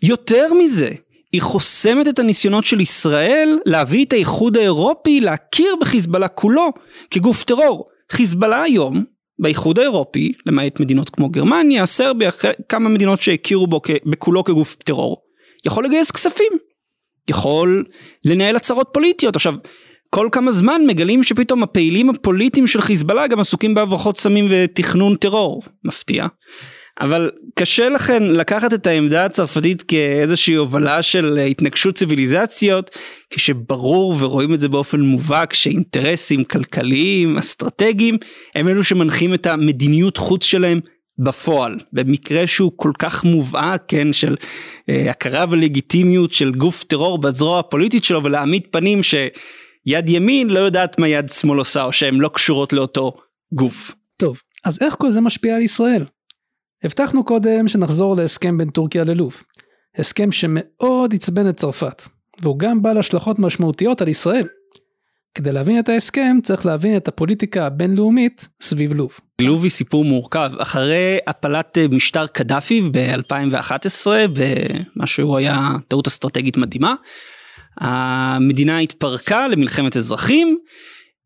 יותר 0.04 0.54
מזה, 0.54 0.90
היא 1.32 1.42
חוסמת 1.42 2.08
את 2.08 2.20
הניסיונות 2.20 2.66
של 2.66 2.80
ישראל 2.80 3.60
להביא 3.66 4.06
את 4.06 4.14
האיחוד 4.14 4.58
האירופי 4.58 5.22
להכיר 5.22 5.76
בחיזבאללה 5.82 6.28
כולו 6.28 6.70
כגוף 7.12 7.44
טרור. 7.44 7.88
חיזבאללה 8.12 8.62
היום 8.62 9.04
באיחוד 9.40 9.80
האירופי, 9.80 10.34
למעט 10.46 10.80
מדינות 10.80 11.10
כמו 11.10 11.30
גרמניה, 11.30 11.86
סרביה, 11.86 12.32
כמה 12.70 12.90
מדינות 12.90 13.22
שהכירו 13.22 13.68
בו 13.68 13.82
בכולו 14.06 14.44
כגוף 14.44 14.76
טרור, 14.76 15.18
יכול 15.66 15.86
לגייס 15.86 16.12
כספים, 16.12 16.54
יכול 17.30 17.86
לנהל 18.26 18.56
הצהרות 18.56 18.90
פוליטיות. 18.94 19.36
עכשיו, 19.36 19.54
כל 20.10 20.30
כמה 20.32 20.52
זמן 20.52 20.82
מגלים 20.88 21.24
שפתאום 21.24 21.64
הפעילים 21.64 22.10
הפוליטיים 22.10 22.68
של 22.68 22.82
חיזבאללה 22.82 23.28
גם 23.28 23.40
עסוקים 23.40 23.74
בהברחות 23.74 24.18
סמים 24.18 24.48
ותכנון 24.50 25.16
טרור, 25.16 25.62
מפתיע. 25.84 26.26
אבל 27.02 27.32
קשה 27.56 27.90
לכן 27.90 28.24
לקחת 28.24 28.74
את 28.74 28.88
העמדה 28.88 29.26
הצרפתית 29.26 29.84
כאיזושהי 29.84 30.54
הובלה 30.54 31.02
של 31.02 31.38
התנגשות 31.38 31.96
ציוויליזציות, 31.96 32.98
כשברור 33.30 34.16
ורואים 34.20 34.54
את 34.54 34.60
זה 34.60 34.70
באופן 34.70 35.02
מובהק 35.02 35.54
שאינטרסים 35.54 36.44
כלכליים, 36.44 37.38
אסטרטגיים, 37.38 38.18
הם 38.56 38.68
אלו 38.68 38.84
שמנחים 38.84 39.34
את 39.34 39.46
המדיניות 39.46 40.18
חוץ 40.18 40.44
שלהם 40.44 40.80
בפועל, 41.20 41.80
במקרה 41.94 42.48
שהוא 42.48 42.72
כל 42.76 42.92
כך 43.00 43.24
מובהק, 43.24 43.84
כן, 43.88 44.14
של 44.14 44.36
אה, 44.90 45.12
הכרה 45.12 45.46
ולגיטימיות 45.50 46.34
של 46.34 46.52
גוף 46.52 46.84
טרור 46.84 47.18
בזרוע 47.18 47.60
הפוליטית 47.60 48.04
שלו 48.04 48.24
ולהעמיד 48.24 48.68
פנים 48.72 49.04
שיד 49.04 50.10
ימין 50.10 50.50
לא 50.50 50.60
יודעת 50.60 51.00
מה 51.00 51.08
יד 51.08 51.30
שמאל 51.30 51.58
עושה 51.58 51.84
או 51.84 51.92
שהן 51.92 52.16
לא 52.16 52.30
קשורות 52.34 52.74
לאותו 52.74 53.14
גוף. 53.54 53.96
טוב, 54.18 54.42
אז 54.66 54.80
איך 54.82 54.96
כל 54.98 55.12
זה 55.12 55.22
משפיע 55.22 55.56
על 55.56 55.62
ישראל? 55.62 56.06
הבטחנו 56.84 57.24
קודם 57.24 57.68
שנחזור 57.68 58.16
להסכם 58.16 58.58
בין 58.58 58.70
טורקיה 58.70 59.04
ללוב. 59.04 59.44
הסכם 59.98 60.32
שמאוד 60.32 61.14
עצבן 61.14 61.50
את 61.50 61.58
צרפת, 61.58 62.04
והוא 62.42 62.60
גם 62.60 62.82
בעל 62.82 62.98
השלכות 62.98 63.40
משמעותיות 63.40 64.02
על 64.02 64.08
ישראל. 64.08 64.48
כדי 65.36 65.52
להבין 65.52 65.80
את 65.80 65.90
ההסכם 65.90 66.38
צריך 66.44 66.66
להבין 66.66 66.98
את 66.98 67.08
הפוליטיקה 67.08 67.66
הבינלאומית 67.66 68.48
סביב 68.62 68.94
לוב. 68.94 69.20
לוב 69.42 69.64
היא 69.64 69.72
סיפור 69.72 70.06
מורכב. 70.06 70.52
אחרי 70.58 71.18
הפלת 71.28 71.78
אה, 71.78 71.86
משטר 71.92 72.28
קדאפי 72.28 72.82
ב-2011, 72.92 74.08
במה 74.34 75.08
שהוא 75.08 75.38
היה 75.38 75.70
טעות 75.88 76.08
אסטרטגית 76.08 76.58
מדהימה, 76.58 76.94
המדינה 77.78 78.80
התפרקה 78.80 79.48
למלחמת 79.48 79.98
אזרחים. 79.98 80.58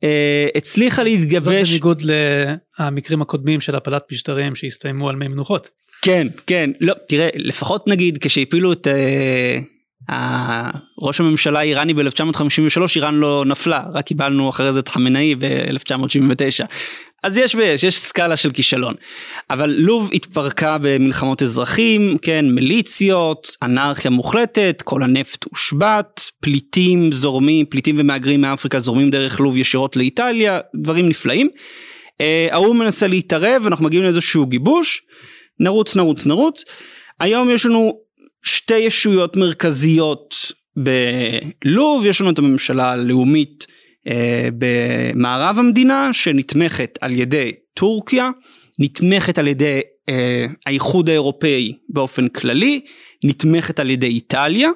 אה, 0.03 0.47
הצליחה 0.55 1.03
להתגבש. 1.03 1.43
זאת 1.43 1.69
בניגוד 1.69 2.01
למקרים 2.79 3.21
הקודמים 3.21 3.61
של 3.61 3.75
הפלת 3.75 4.03
משטרים 4.11 4.55
שהסתיימו 4.55 5.09
על 5.09 5.15
מי 5.15 5.27
מנוחות. 5.27 5.69
כן, 6.01 6.27
כן, 6.47 6.69
לא, 6.81 6.93
תראה, 7.07 7.29
לפחות 7.35 7.87
נגיד 7.87 8.17
כשהפילו 8.17 8.73
את 8.73 8.87
אה, 10.09 10.69
ראש 11.01 11.19
הממשלה 11.19 11.59
האיראני 11.59 11.93
ב-1953, 11.93 12.81
איראן 12.95 13.15
לא 13.15 13.43
נפלה, 13.47 13.83
רק 13.93 14.05
קיבלנו 14.05 14.49
אחרי 14.49 14.73
זה 14.73 14.79
את 14.79 14.89
חמינאי 14.89 15.35
ב-1979. 15.35 16.65
אז 17.25 17.37
יש 17.37 17.55
ויש, 17.55 17.83
יש 17.83 17.99
סקאלה 17.99 18.37
של 18.37 18.51
כישלון. 18.51 18.93
אבל 19.49 19.69
לוב 19.77 20.09
התפרקה 20.13 20.77
במלחמות 20.81 21.43
אזרחים, 21.43 22.17
כן, 22.21 22.45
מיליציות, 22.49 23.57
אנרכיה 23.63 24.11
מוחלטת, 24.11 24.81
כל 24.85 25.03
הנפט 25.03 25.45
הושבת, 25.49 26.31
פליטים 26.41 27.11
זורמים, 27.11 27.65
פליטים 27.65 27.95
ומהגרים 27.99 28.41
מאפריקה 28.41 28.79
זורמים 28.79 29.09
דרך 29.09 29.39
לוב 29.39 29.57
ישירות 29.57 29.95
לאיטליה, 29.95 30.59
דברים 30.75 31.09
נפלאים. 31.09 31.49
אה, 32.21 32.47
האו"ם 32.51 32.77
מנסה 32.77 33.07
להתערב, 33.07 33.63
אנחנו 33.65 33.85
מגיעים 33.85 34.03
לאיזשהו 34.03 34.45
גיבוש, 34.45 35.01
נרוץ, 35.59 35.95
נרוץ, 35.95 36.25
נרוץ. 36.25 36.63
היום 37.19 37.49
יש 37.49 37.65
לנו 37.65 37.99
שתי 38.43 38.77
ישויות 38.77 39.37
מרכזיות 39.37 40.35
בלוב, 40.75 42.05
יש 42.05 42.21
לנו 42.21 42.29
את 42.29 42.39
הממשלה 42.39 42.91
הלאומית 42.91 43.67
במערב 44.57 45.59
המדינה 45.59 46.09
שנתמכת 46.13 46.97
על 47.01 47.11
ידי 47.11 47.51
טורקיה, 47.73 48.29
נתמכת 48.79 49.37
על 49.37 49.47
ידי 49.47 49.79
אה, 50.09 50.45
האיחוד 50.65 51.09
האירופאי 51.09 51.73
באופן 51.89 52.27
כללי, 52.27 52.81
נתמכת 53.23 53.79
על 53.79 53.89
ידי 53.89 54.07
איטליה, 54.07 54.69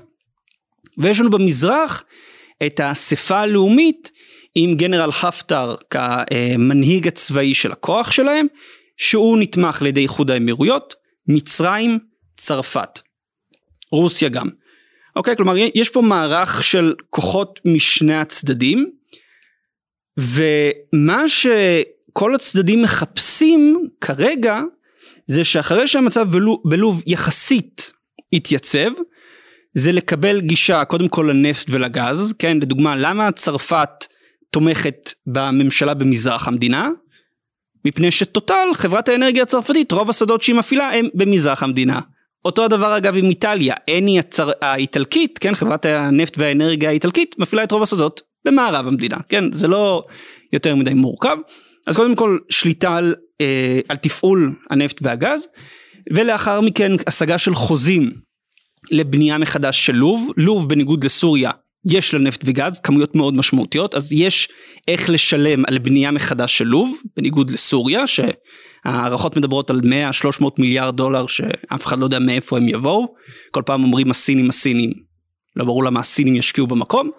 ויש 0.97 1.19
לנו 1.19 1.29
במזרח 1.29 2.03
את 2.65 2.79
האספה 2.79 3.39
הלאומית 3.39 4.11
עם 4.55 4.75
גנרל 4.75 5.11
חפטר 5.11 5.75
כמנהיג 5.89 7.07
הצבאי 7.07 7.53
של 7.53 7.71
הכוח 7.71 8.11
שלהם, 8.11 8.45
שהוא 8.97 9.37
נתמך 9.37 9.81
על 9.81 9.87
ידי 9.87 10.01
איחוד 10.01 10.31
האמירויות, 10.31 10.95
מצרים, 11.27 11.99
צרפת, 12.37 12.99
רוסיה 13.91 14.29
גם. 14.29 14.49
אוקיי, 15.15 15.35
כלומר 15.35 15.53
יש 15.75 15.89
פה 15.89 16.01
מערך 16.01 16.63
של 16.63 16.93
כוחות 17.09 17.59
משני 17.65 18.15
הצדדים, 18.15 18.98
ומה 20.19 21.27
שכל 21.27 22.35
הצדדים 22.35 22.81
מחפשים 22.81 23.87
כרגע 24.01 24.61
זה 25.25 25.43
שאחרי 25.43 25.87
שהמצב 25.87 26.27
בלוב, 26.65 27.01
יחסית 27.07 27.91
התייצב, 28.33 28.89
זה 29.73 29.91
לקבל 29.91 30.41
גישה 30.41 30.85
קודם 30.85 31.07
כל 31.07 31.27
לנפט 31.29 31.67
ולגז, 31.69 32.33
כן, 32.39 32.57
לדוגמה, 32.57 32.95
למה 32.95 33.31
צרפת 33.31 33.89
תומכת 34.51 35.13
בממשלה 35.27 35.93
במזרח 35.93 36.47
המדינה? 36.47 36.89
מפני 37.85 38.11
שטוטל, 38.11 38.67
חברת 38.73 39.09
האנרגיה 39.09 39.43
הצרפתית, 39.43 39.91
רוב 39.91 40.09
השדות 40.09 40.41
שהיא 40.41 40.55
מפעילה 40.55 40.93
הם 40.93 41.07
במזרח 41.13 41.63
המדינה. 41.63 41.99
אותו 42.45 42.65
הדבר 42.65 42.97
אגב 42.97 43.15
עם 43.17 43.25
איטליה, 43.25 43.75
אני 43.97 44.19
הצר... 44.19 44.51
האיטלקית, 44.61 45.39
כן, 45.39 45.55
חברת 45.55 45.85
הנפט 45.85 46.37
והאנרגיה 46.37 46.89
האיטלקית, 46.89 47.35
מפעילה 47.39 47.63
את 47.63 47.71
רוב 47.71 47.83
השדות 47.83 48.21
במערב 48.45 48.87
המדינה, 48.87 49.17
כן, 49.29 49.51
זה 49.51 49.67
לא 49.67 50.03
יותר 50.53 50.75
מדי 50.75 50.93
מורכב. 50.93 51.37
אז 51.87 51.95
קודם 51.95 52.15
כל 52.15 52.37
שליטה 52.49 52.95
על, 52.95 53.15
אה, 53.41 53.79
על 53.89 53.97
תפעול 53.97 54.55
הנפט 54.69 54.99
והגז, 55.01 55.47
ולאחר 56.13 56.61
מכן 56.61 56.91
השגה 57.07 57.37
של 57.37 57.55
חוזים 57.55 58.11
לבנייה 58.91 59.37
מחדש 59.37 59.85
של 59.85 59.93
לוב, 59.93 60.31
לוב 60.37 60.69
בניגוד 60.69 61.03
לסוריה 61.03 61.51
יש 61.85 62.13
לה 62.13 62.19
נפט 62.19 62.41
וגז, 62.45 62.79
כמויות 62.79 63.15
מאוד 63.15 63.33
משמעותיות, 63.33 63.95
אז 63.95 64.11
יש 64.11 64.47
איך 64.87 65.09
לשלם 65.09 65.63
על 65.67 65.77
בנייה 65.77 66.11
מחדש 66.11 66.57
של 66.57 66.65
לוב, 66.65 66.97
בניגוד 67.17 67.51
לסוריה, 67.51 68.03
שהערכות 68.07 69.37
מדברות 69.37 69.69
על 69.69 69.81
100-300 70.41 70.45
מיליארד 70.57 70.97
דולר 70.97 71.27
שאף 71.27 71.85
אחד 71.85 71.99
לא 71.99 72.03
יודע 72.03 72.19
מאיפה 72.19 72.57
הם 72.57 72.67
יבואו, 72.67 73.15
כל 73.51 73.61
פעם 73.65 73.83
אומרים 73.83 74.11
הסינים 74.11 74.49
הסינים, 74.49 74.93
לא 75.55 75.65
ברור 75.65 75.83
למה 75.83 75.99
הסינים 75.99 76.35
ישקיעו 76.35 76.67
במקום. 76.67 77.11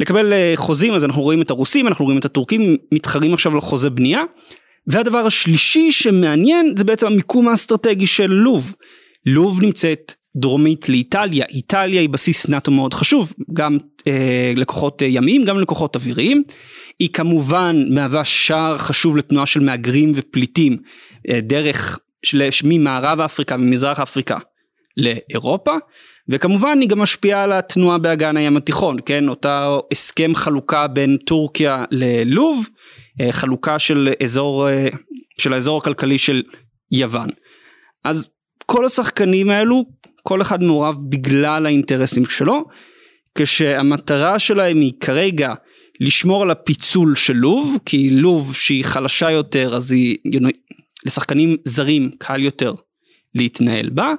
לקבל 0.00 0.32
אה, 0.32 0.52
חוזים 0.56 0.92
אז 0.92 1.04
אנחנו 1.04 1.22
רואים 1.22 1.42
את 1.42 1.50
הרוסים 1.50 1.88
אנחנו 1.88 2.04
רואים 2.04 2.18
את 2.18 2.24
הטורקים 2.24 2.76
מתחרים 2.94 3.34
עכשיו 3.34 3.52
על 3.52 3.60
חוזה 3.60 3.90
בנייה 3.90 4.22
והדבר 4.86 5.18
השלישי 5.18 5.92
שמעניין 5.92 6.74
זה 6.76 6.84
בעצם 6.84 7.06
המיקום 7.06 7.48
האסטרטגי 7.48 8.06
של 8.06 8.30
לוב. 8.30 8.74
לוב 9.26 9.62
נמצאת 9.62 10.12
דרומית 10.36 10.88
לאיטליה, 10.88 11.44
איטליה 11.50 12.00
היא 12.00 12.08
בסיס 12.08 12.48
נאטו 12.48 12.70
מאוד 12.70 12.94
חשוב, 12.94 13.32
גם 13.52 13.78
אה, 14.06 14.52
לקוחות 14.56 15.02
אה, 15.02 15.08
ימיים, 15.08 15.44
גם 15.44 15.60
לקוחות 15.60 15.96
אוויריים. 15.96 16.42
היא 16.98 17.08
כמובן 17.12 17.84
מהווה 17.90 18.24
שער 18.24 18.78
חשוב 18.78 19.16
לתנועה 19.16 19.46
של 19.46 19.60
מהגרים 19.60 20.12
ופליטים 20.14 20.76
אה, 21.30 21.40
דרך 21.40 21.98
ממערב 22.64 23.20
אפריקה, 23.20 23.56
ממזרח 23.56 24.00
אפריקה 24.00 24.38
לאירופה, 24.96 25.72
וכמובן 26.28 26.78
היא 26.80 26.88
גם 26.88 26.98
משפיעה 26.98 27.42
על 27.42 27.52
התנועה 27.52 27.98
באגן 27.98 28.36
הים 28.36 28.56
התיכון, 28.56 28.96
כן, 29.06 29.28
אותה 29.28 29.78
הסכם 29.92 30.34
חלוקה 30.34 30.86
בין 30.86 31.16
טורקיה 31.16 31.84
ללוב, 31.90 32.68
אה, 33.20 33.32
חלוקה 33.32 33.78
של 33.78 34.12
אזור, 34.22 34.68
אה, 34.68 34.88
של 35.38 35.52
האזור 35.52 35.78
הכלכלי 35.78 36.18
של 36.18 36.42
יוון. 36.90 37.28
אז 38.04 38.28
כל 38.66 38.84
השחקנים 38.84 39.50
האלו 39.50 39.84
כל 40.22 40.42
אחד 40.42 40.62
מעורב 40.62 40.96
בגלל 41.08 41.66
האינטרסים 41.66 42.24
שלו, 42.26 42.64
כשהמטרה 43.34 44.38
שלהם 44.38 44.76
היא 44.76 44.92
כרגע 45.00 45.54
לשמור 46.00 46.42
על 46.42 46.50
הפיצול 46.50 47.14
של 47.14 47.32
לוב, 47.32 47.78
כי 47.86 48.10
לוב 48.10 48.54
שהיא 48.54 48.84
חלשה 48.84 49.30
יותר 49.30 49.74
אז 49.74 49.92
היא 49.92 50.16
לשחקנים 51.06 51.56
זרים 51.64 52.10
קל 52.18 52.42
יותר 52.42 52.74
להתנהל 53.34 53.90
בה, 53.90 54.12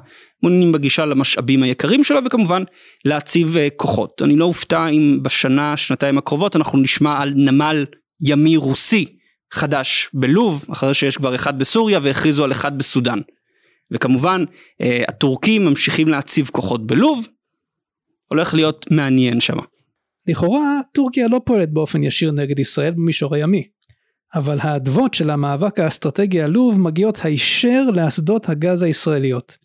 מעוניינים 0.44 0.72
בגישה 0.72 1.06
למשאבים 1.06 1.64
היקרים 1.64 2.04
שלה 2.04 2.20
וכמובן 2.26 2.64
להציב 3.06 3.58
אה, 3.58 3.68
כוחות. 3.76 4.22
אני 4.22 4.36
לא 4.36 4.46
אופתע 4.46 4.88
אם 4.88 5.20
בשנה 5.22 5.78
שנתיים 5.78 6.18
הקרובות 6.18 6.56
אנחנו 6.56 6.80
נשמע 6.80 7.22
על 7.22 7.34
נמל 7.36 7.86
ימי 8.22 8.58
רוסי 8.58 9.18
חדש 9.52 10.10
בלוב 10.14 10.66
אחרי 10.72 10.94
שיש 10.94 11.18
כבר 11.18 11.36
אחד 11.36 11.60
בסוריה 11.60 12.00
והכריזו 12.04 12.44
על 12.44 12.52
אחד 12.52 12.78
בסודאן. 12.78 13.20
וכמובן 13.92 14.44
אה, 14.82 15.04
הטורקים 15.08 15.66
ממשיכים 15.66 16.08
להציב 16.08 16.50
כוחות 16.52 16.88
בלוב, 16.88 17.28
הולך 18.30 18.54
להיות 18.54 18.86
מעניין 18.92 19.42
שם. 19.42 19.58
לכאורה 20.28 20.80
טורקיה 20.94 21.28
לא 21.28 21.42
פועלת 21.46 21.70
באופן 21.74 22.04
ישיר 22.04 22.32
נגד 22.32 22.60
ישראל 22.60 22.94
במישור 22.94 23.36
הימי, 23.36 23.68
אבל 24.36 24.58
האדוות 24.62 25.14
של 25.14 25.30
המאבק 25.30 25.80
האסטרטגי 25.80 26.42
הלוב 26.42 26.80
מגיעות 26.80 27.20
הישר 27.24 27.84
לאסדות 27.94 28.50
הגז 28.50 28.82
הישראליות. 28.82 29.58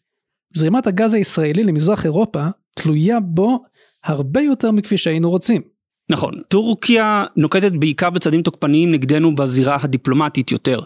זרימת 0.54 0.86
הגז 0.86 1.14
הישראלי 1.14 1.64
למזרח 1.64 2.04
אירופה 2.04 2.46
תלויה 2.74 3.20
בו 3.20 3.58
הרבה 4.04 4.40
יותר 4.40 4.70
מכפי 4.70 4.98
שהיינו 4.98 5.30
רוצים. 5.30 5.62
נכון, 6.10 6.40
טורקיה 6.48 7.24
נוקטת 7.36 7.72
בעיקר 7.72 8.10
בצעדים 8.10 8.42
תוקפניים 8.42 8.90
נגדנו 8.90 9.34
בזירה 9.34 9.78
הדיפלומטית 9.82 10.52
יותר. 10.52 10.80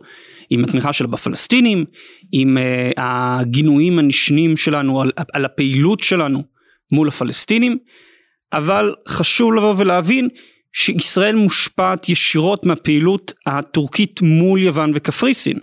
עם 0.51 0.65
התמיכה 0.65 0.93
שלה 0.93 1.07
בפלסטינים, 1.07 1.85
עם 2.33 2.59
uh, 2.59 2.95
הגינויים 2.97 3.99
הנשנים 3.99 4.57
שלנו 4.57 5.03
על, 5.03 5.11
על 5.33 5.45
הפעילות 5.45 6.01
שלנו 6.01 6.43
מול 6.93 7.09
הפלסטינים, 7.09 7.79
אבל 8.53 8.95
חשוב 9.09 9.55
לבוא 9.55 9.75
ולהבין 9.79 10.29
שישראל 10.75 11.35
מושפעת 11.35 12.09
ישירות 12.09 12.67
מהפעילות 12.67 13.33
הטורקית 13.47 14.23
מול 14.23 14.63
יוון 14.63 14.93
וקפריסין. 14.95 15.59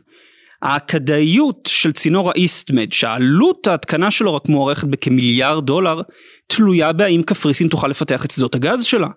הכדאיות 0.62 1.69
של 1.71 1.91
צינור 1.91 2.30
האיסטמד 2.30 2.91
שעלות 2.91 3.67
ההתקנה 3.67 4.12
שלו 4.12 4.36
רק 4.36 4.50
מוערכת 4.50 4.88
בכמיליארד 4.88 5.65
דולר 5.65 6.02
תלויה 6.47 6.93
בהאם 6.93 7.24
קפריסין 7.24 7.67
תוכל 7.67 7.88
לפתח 7.88 8.26
את 8.26 8.32
שדות 8.32 8.56
הגז 8.56 8.84
שלה. 8.84 9.08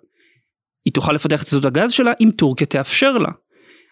היא 0.85 0.93
תוכל 0.93 1.13
לפתח 1.13 1.43
את 1.43 1.47
שדות 1.47 1.65
הגז 1.65 1.91
שלה 1.91 2.13
אם 2.21 2.31
טורקיה 2.31 2.67
תאפשר 2.67 3.19
לה. 3.19 3.31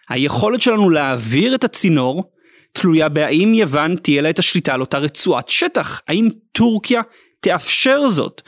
היכולת 0.09 0.61
שלנו 0.61 0.89
להעביר 0.89 1.55
את 1.55 1.63
הצינור 1.63 2.31
תלויה 2.71 3.09
בהאם 3.09 3.53
יוון 3.53 3.95
תהיה 3.95 4.21
לה 4.21 4.29
את 4.29 4.39
השליטה 4.39 4.73
על 4.73 4.81
אותה 4.81 4.97
רצועת 4.97 5.47
שטח, 5.47 6.01
האם 6.07 6.29
טורקיה 6.51 7.01
תאפשר 7.39 8.07
זאת. 8.07 8.41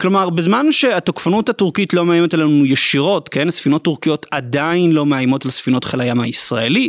כלומר 0.00 0.30
בזמן 0.30 0.72
שהתוקפנות 0.72 1.48
הטורקית 1.48 1.94
לא 1.94 2.04
מאיימת 2.04 2.34
עלינו 2.34 2.66
ישירות, 2.66 3.28
כן, 3.28 3.50
ספינות 3.50 3.84
טורקיות 3.84 4.26
עדיין 4.30 4.92
לא 4.92 5.06
מאיימות 5.06 5.44
על 5.44 5.50
ספינות 5.50 5.84
חיל 5.84 6.00
הים 6.00 6.20
הישראלי, 6.20 6.88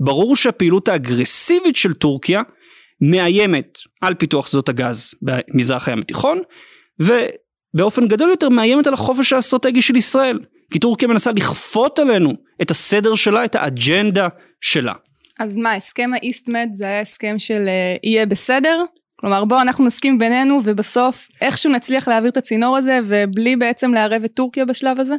ברור 0.00 0.36
שהפעילות 0.36 0.88
האגרסיבית 0.88 1.76
של 1.76 1.92
טורקיה 1.92 2.42
מאיימת 3.00 3.78
על 4.00 4.14
פיתוח 4.14 4.46
שדות 4.46 4.68
הגז 4.68 5.14
במזרח 5.22 5.88
הים 5.88 5.98
התיכון, 5.98 6.40
ובאופן 7.00 8.08
גדול 8.08 8.30
יותר 8.30 8.48
מאיימת 8.48 8.86
על 8.86 8.94
החופש 8.94 9.32
האסטרטגי 9.32 9.82
של 9.82 9.96
ישראל. 9.96 10.38
כי 10.72 10.78
טורקיה 10.78 11.08
מנסה 11.08 11.32
לכפות 11.32 11.98
עלינו 11.98 12.32
את 12.62 12.70
הסדר 12.70 13.14
שלה, 13.14 13.44
את 13.44 13.54
האג'נדה 13.54 14.28
שלה. 14.60 14.94
אז 15.38 15.56
מה, 15.56 15.74
הסכם 15.74 16.10
האיסטמד 16.14 16.68
זה 16.72 16.84
היה 16.84 17.00
הסכם 17.00 17.34
של 17.38 17.66
uh, 17.66 18.00
יהיה 18.04 18.26
בסדר? 18.26 18.84
כלומר 19.20 19.44
בואו 19.44 19.60
אנחנו 19.60 19.84
נסכים 19.84 20.18
בינינו 20.18 20.60
ובסוף 20.64 21.28
איכשהו 21.40 21.72
נצליח 21.72 22.08
להעביר 22.08 22.30
את 22.30 22.36
הצינור 22.36 22.76
הזה 22.76 22.98
ובלי 23.04 23.56
בעצם 23.56 23.94
לערב 23.94 24.24
את 24.24 24.30
טורקיה 24.34 24.64
בשלב 24.64 25.00
הזה? 25.00 25.14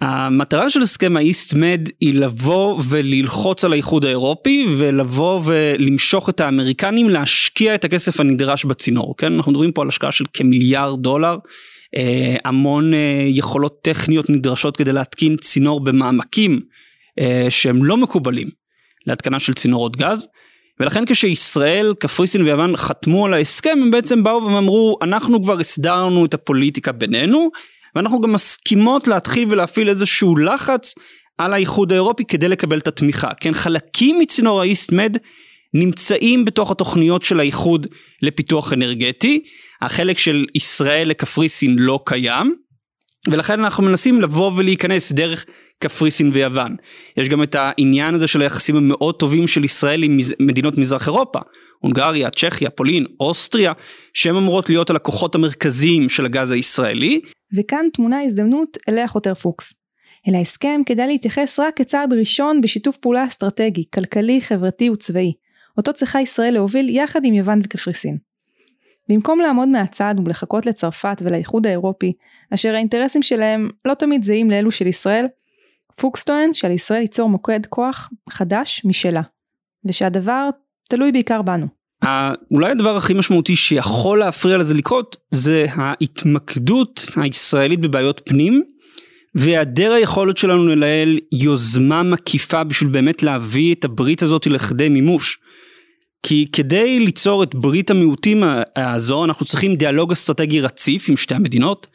המטרה 0.00 0.70
של 0.70 0.82
הסכם 0.82 1.16
האיסט-מד 1.16 1.88
היא 2.00 2.14
לבוא 2.14 2.80
וללחוץ 2.88 3.64
על 3.64 3.72
האיחוד 3.72 4.04
האירופי 4.04 4.66
ולבוא 4.78 5.40
ולמשוך 5.44 6.28
את 6.28 6.40
האמריקנים 6.40 7.10
להשקיע 7.10 7.74
את 7.74 7.84
הכסף 7.84 8.20
הנדרש 8.20 8.64
בצינור, 8.64 9.14
כן? 9.16 9.32
אנחנו 9.32 9.52
מדברים 9.52 9.72
פה 9.72 9.82
על 9.82 9.88
השקעה 9.88 10.12
של 10.12 10.24
כמיליארד 10.34 11.02
דולר 11.02 11.36
אה, 11.96 12.36
המון 12.44 12.94
אה, 12.94 13.24
יכולות 13.26 13.78
טכניות 13.82 14.30
נדרשות 14.30 14.76
כדי 14.76 14.92
להתקין 14.92 15.36
צינור 15.36 15.80
במעמקים 15.80 16.60
אה, 17.20 17.46
שהם 17.48 17.84
לא 17.84 17.96
מקובלים 17.96 18.48
להתקנה 19.06 19.40
של 19.40 19.54
צינורות 19.54 19.96
גז. 19.96 20.28
ולכן 20.82 21.04
כשישראל, 21.06 21.94
קפריסין 21.98 22.42
ויוון 22.42 22.76
חתמו 22.76 23.26
על 23.26 23.34
ההסכם 23.34 23.78
הם 23.82 23.90
בעצם 23.90 24.22
באו 24.22 24.44
ואמרו 24.44 24.98
אנחנו 25.02 25.42
כבר 25.42 25.60
הסדרנו 25.60 26.24
את 26.24 26.34
הפוליטיקה 26.34 26.92
בינינו 26.92 27.50
ואנחנו 27.94 28.20
גם 28.20 28.32
מסכימות 28.32 29.08
להתחיל 29.08 29.48
ולהפעיל 29.50 29.88
איזשהו 29.88 30.36
לחץ 30.36 30.94
על 31.38 31.54
האיחוד 31.54 31.92
האירופי 31.92 32.24
כדי 32.24 32.48
לקבל 32.48 32.78
את 32.78 32.88
התמיכה. 32.88 33.34
כן 33.40 33.54
חלקים 33.54 34.18
מצינור 34.18 34.60
האיסט-מד 34.60 35.16
נמצאים 35.74 36.44
בתוך 36.44 36.70
התוכניות 36.70 37.24
של 37.24 37.40
האיחוד 37.40 37.86
לפיתוח 38.22 38.72
אנרגטי, 38.72 39.42
החלק 39.82 40.18
של 40.18 40.46
ישראל 40.54 41.08
לקפריסין 41.08 41.76
לא 41.78 42.00
קיים, 42.06 42.54
ולכן 43.30 43.60
אנחנו 43.64 43.82
מנסים 43.82 44.20
לבוא 44.20 44.52
ולהיכנס 44.56 45.12
דרך 45.12 45.46
קפריסין 45.82 46.30
ויוון. 46.34 46.76
יש 47.16 47.28
גם 47.28 47.42
את 47.42 47.56
העניין 47.58 48.14
הזה 48.14 48.26
של 48.26 48.42
היחסים 48.42 48.76
המאוד 48.76 49.14
טובים 49.14 49.48
של 49.48 49.64
ישראל 49.64 50.02
עם 50.02 50.18
מדינות 50.40 50.78
מזרח 50.78 51.06
אירופה, 51.06 51.38
הונגריה, 51.78 52.30
צ'כיה, 52.30 52.70
פולין, 52.70 53.06
אוסטריה, 53.20 53.72
שהן 54.14 54.36
אמורות 54.36 54.68
להיות 54.68 54.90
הלקוחות 54.90 55.34
המרכזיים 55.34 56.08
של 56.08 56.24
הגז 56.24 56.50
הישראלי. 56.50 57.20
וכאן 57.56 57.86
תמונה 57.92 58.22
הזדמנות 58.22 58.78
אליה 58.88 59.08
חותר 59.08 59.34
פוקס. 59.34 59.74
אל 60.28 60.34
ההסכם 60.34 60.80
כדאי 60.86 61.06
להתייחס 61.06 61.58
רק 61.58 61.76
כצעד 61.76 62.12
ראשון 62.12 62.60
בשיתוף 62.60 62.96
פעולה 62.96 63.24
אסטרטגי, 63.24 63.84
כלכלי, 63.94 64.40
חברתי 64.40 64.90
וצבאי. 64.90 65.32
אותו 65.76 65.92
צריכה 65.92 66.20
ישראל 66.20 66.54
להוביל 66.54 66.88
יחד 66.88 67.24
עם 67.24 67.34
יוון 67.34 67.60
וקפריסין. 67.64 68.16
במקום 69.08 69.40
לעמוד 69.40 69.68
מהצד 69.68 70.14
ולחכות 70.24 70.66
לצרפת 70.66 71.22
ולאיחוד 71.24 71.66
האירופי, 71.66 72.12
אשר 72.54 72.74
האינטרסים 72.74 73.22
שלהם 73.22 73.70
לא 73.84 73.94
תמיד 73.94 74.22
זהים 74.22 74.50
לאלו 74.50 74.70
של 74.70 74.86
ישראל, 74.86 75.26
פוקס 75.96 76.24
טוען 76.24 76.54
שעל 76.54 76.72
ישראל 76.72 77.00
ליצור 77.00 77.28
מוקד 77.28 77.66
כוח 77.68 78.10
חדש 78.30 78.82
משלה, 78.84 79.22
ושהדבר 79.84 80.48
תלוי 80.88 81.12
בעיקר 81.12 81.42
בנו. 81.42 81.66
אולי 82.50 82.70
הדבר 82.70 82.96
הכי 82.96 83.14
משמעותי 83.14 83.56
שיכול 83.56 84.18
להפריע 84.18 84.56
לזה 84.56 84.74
לקרות 84.74 85.16
זה 85.30 85.66
ההתמקדות 85.70 87.04
הישראלית 87.16 87.80
בבעיות 87.80 88.22
פנים 88.24 88.62
והיעדר 89.34 89.92
היכולת 89.92 90.36
שלנו 90.36 90.66
לנהל 90.66 91.18
יוזמה 91.32 92.02
מקיפה 92.02 92.64
בשביל 92.64 92.90
באמת 92.90 93.22
להביא 93.22 93.74
את 93.74 93.84
הברית 93.84 94.22
הזאת 94.22 94.46
לכדי 94.46 94.88
מימוש. 94.88 95.38
כי 96.22 96.46
כדי 96.52 97.00
ליצור 97.00 97.42
את 97.42 97.54
ברית 97.54 97.90
המיעוטים 97.90 98.42
הזו 98.76 99.24
אנחנו 99.24 99.46
צריכים 99.46 99.74
דיאלוג 99.74 100.12
אסטרטגי 100.12 100.60
רציף 100.60 101.08
עם 101.08 101.16
שתי 101.16 101.34
המדינות. 101.34 101.86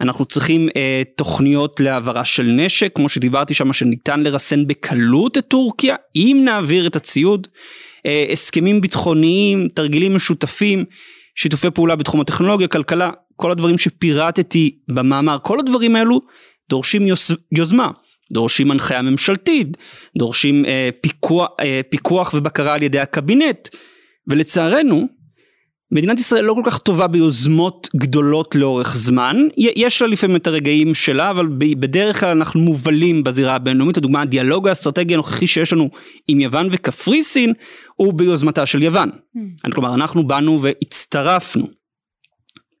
אנחנו 0.00 0.24
צריכים 0.24 0.68
אה, 0.76 1.02
תוכניות 1.16 1.80
להעברה 1.80 2.24
של 2.24 2.42
נשק 2.42 2.92
כמו 2.94 3.08
שדיברתי 3.08 3.54
שם 3.54 3.72
שניתן 3.72 4.20
לרסן 4.20 4.66
בקלות 4.66 5.38
את 5.38 5.44
טורקיה 5.48 5.96
אם 6.16 6.42
נעביר 6.44 6.86
את 6.86 6.96
הציוד. 6.96 7.48
אה, 8.06 8.26
הסכמים 8.32 8.80
ביטחוניים, 8.80 9.68
תרגילים 9.68 10.14
משותפים, 10.14 10.84
שיתופי 11.34 11.70
פעולה 11.70 11.96
בתחום 11.96 12.20
הטכנולוגיה, 12.20 12.68
כלכלה, 12.68 13.10
כל 13.36 13.50
הדברים 13.50 13.78
שפירטתי 13.78 14.78
במאמר, 14.88 15.38
כל 15.42 15.60
הדברים 15.60 15.96
האלו 15.96 16.20
דורשים 16.70 17.06
יוז, 17.06 17.30
יוזמה, 17.52 17.90
דורשים 18.32 18.70
הנחיה 18.70 19.02
ממשלתית, 19.02 19.76
דורשים 20.18 20.64
אה, 20.64 20.90
פיקוח, 21.00 21.48
אה, 21.60 21.80
פיקוח 21.88 22.34
ובקרה 22.34 22.74
על 22.74 22.82
ידי 22.82 22.98
הקבינט, 22.98 23.68
ולצערנו, 24.28 25.08
מדינת 25.92 26.18
ישראל 26.20 26.44
לא 26.44 26.54
כל 26.54 26.62
כך 26.70 26.78
טובה 26.78 27.06
ביוזמות 27.06 27.88
גדולות 27.96 28.54
לאורך 28.54 28.96
זמן, 28.96 29.36
יש 29.56 30.02
לה 30.02 30.08
לפעמים 30.08 30.36
את 30.36 30.46
הרגעים 30.46 30.94
שלה, 30.94 31.30
אבל 31.30 31.46
בדרך 31.58 32.20
כלל 32.20 32.28
אנחנו 32.28 32.60
מובלים 32.60 33.24
בזירה 33.24 33.54
הבינלאומית, 33.54 33.96
הדוגמה 33.96 34.22
הדיאלוג 34.22 34.68
האסטרטגי 34.68 35.14
הנוכחי 35.14 35.46
שיש 35.46 35.72
לנו 35.72 35.90
עם 36.28 36.40
יוון 36.40 36.68
וקפריסין, 36.72 37.52
הוא 37.96 38.14
ביוזמתה 38.14 38.66
של 38.66 38.82
יוון. 38.82 39.10
Mm. 39.10 39.70
כלומר, 39.74 39.94
אנחנו 39.94 40.26
באנו 40.26 40.62
והצטרפנו. 40.62 41.66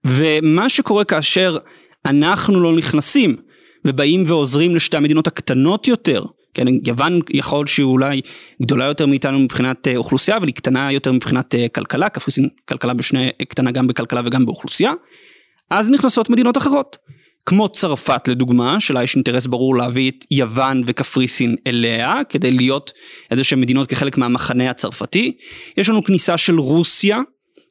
ומה 0.06 0.68
שקורה 0.68 1.04
כאשר 1.04 1.58
אנחנו 2.06 2.60
לא 2.60 2.76
נכנסים, 2.76 3.36
ובאים 3.84 4.24
ועוזרים 4.26 4.74
לשתי 4.74 4.96
המדינות 4.96 5.26
הקטנות 5.26 5.88
יותר, 5.88 6.24
כן, 6.56 6.66
יוון 6.86 7.20
יכול 7.30 7.66
שהיא 7.66 7.84
אולי 7.84 8.20
גדולה 8.62 8.84
יותר 8.84 9.06
מאיתנו 9.06 9.38
מבחינת 9.38 9.88
אה, 9.88 9.96
אוכלוסייה, 9.96 10.36
אבל 10.36 10.46
היא 10.46 10.54
קטנה 10.54 10.92
יותר 10.92 11.12
מבחינת 11.12 11.54
אה, 11.54 11.68
כלכלה, 11.68 12.08
קפריסין 12.08 12.48
כלכלה 12.68 12.94
בשני, 12.94 13.30
קטנה 13.48 13.70
גם 13.70 13.86
בכלכלה 13.86 14.20
וגם 14.24 14.46
באוכלוסייה, 14.46 14.92
אז 15.70 15.88
נכנסות 15.88 16.30
מדינות 16.30 16.56
אחרות. 16.56 16.96
כמו 17.46 17.68
צרפת 17.68 18.28
לדוגמה, 18.28 18.80
שלה 18.80 19.02
יש 19.02 19.14
אינטרס 19.14 19.46
ברור 19.46 19.76
להביא 19.76 20.10
את 20.10 20.24
יוון 20.30 20.82
וקפריסין 20.86 21.56
אליה, 21.66 22.14
כדי 22.28 22.50
להיות 22.50 22.92
איזה 23.30 23.44
שהן 23.44 23.60
מדינות 23.60 23.88
כחלק 23.88 24.18
מהמחנה 24.18 24.70
הצרפתי. 24.70 25.36
יש 25.76 25.88
לנו 25.88 26.04
כניסה 26.04 26.36
של 26.36 26.58
רוסיה, 26.58 27.20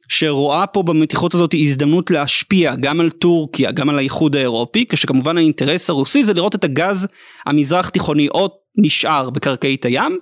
שרואה 0.08 0.66
פה 0.66 0.82
במתיחות 0.82 1.34
הזאת 1.34 1.54
הזדמנות 1.54 2.10
להשפיע 2.10 2.74
גם 2.74 3.00
על 3.00 3.10
טורקיה, 3.10 3.72
גם 3.72 3.90
על 3.90 3.98
האיחוד 3.98 4.36
האירופי, 4.36 4.84
כשכמובן 4.88 5.38
האינטרס 5.38 5.90
הרוסי 5.90 6.24
זה 6.24 6.34
לראות 6.34 6.54
את 6.54 6.64
הגז 6.64 7.06
המזרח 7.46 7.88
תיכוני 7.88 8.28
או 8.28 8.65
נשאר 8.76 9.30
בקרקעית 9.30 9.84
הים, 9.84 10.18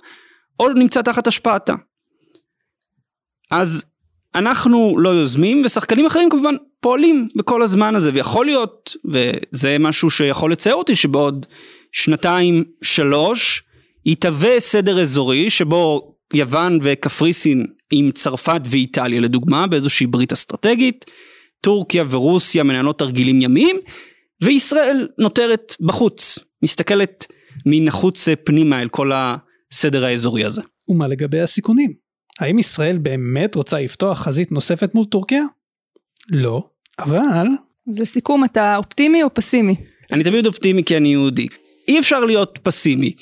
או 0.59 0.73
נמצא 0.73 1.01
תחת 1.01 1.27
השפעתה. 1.27 1.73
אז 3.51 3.85
אנחנו 4.35 4.97
לא 4.99 5.09
יוזמים 5.09 5.61
ושחקנים 5.65 6.05
אחרים 6.05 6.29
כמובן 6.29 6.55
פועלים 6.79 7.27
בכל 7.35 7.61
הזמן 7.61 7.95
הזה 7.95 8.11
ויכול 8.13 8.45
להיות 8.45 8.95
וזה 9.05 9.77
משהו 9.79 10.09
שיכול 10.09 10.51
לצייר 10.51 10.75
אותי 10.75 10.95
שבעוד 10.95 11.45
שנתיים 11.91 12.63
שלוש 12.83 13.63
יתהווה 14.05 14.59
סדר 14.59 14.99
אזורי 14.99 15.49
שבו 15.49 16.15
יוון 16.33 16.79
וקפריסין 16.81 17.65
עם 17.91 18.11
צרפת 18.11 18.61
ואיטליה 18.65 19.19
לדוגמה 19.19 19.67
באיזושהי 19.67 20.07
ברית 20.07 20.33
אסטרטגית, 20.33 21.05
טורקיה 21.61 22.03
ורוסיה 22.09 22.63
מנהלות 22.63 22.99
תרגילים 22.99 23.41
ימיים, 23.41 23.77
וישראל 24.41 25.07
נותרת 25.17 25.75
בחוץ, 25.81 26.39
מסתכלת 26.63 27.27
מן 27.65 27.87
החוץ 27.87 28.27
פנימה 28.43 28.81
אל 28.81 28.87
כל 28.87 29.11
הסדר 29.13 30.05
האזורי 30.05 30.45
הזה. 30.45 30.61
ומה 30.87 31.07
לגבי 31.07 31.39
הסיכונים? 31.39 31.93
האם 32.39 32.59
ישראל 32.59 32.97
באמת 32.97 33.55
רוצה 33.55 33.79
לפתוח 33.79 34.19
חזית 34.19 34.51
נוספת 34.51 34.95
מול 34.95 35.05
טורקיה? 35.05 35.43
לא, 36.29 36.63
אבל... 36.99 37.47
אז 37.89 37.99
לסיכום, 37.99 38.43
אתה 38.43 38.77
אופטימי 38.77 39.23
או 39.23 39.33
פסימי? 39.33 39.75
אני 40.11 40.23
תמיד 40.23 40.45
אופטימי 40.45 40.83
כי 40.83 40.97
אני 40.97 41.07
יהודי. 41.07 41.47
אי 41.87 41.99
אפשר 41.99 42.19
להיות 42.19 42.59
פסימי. 42.63 43.13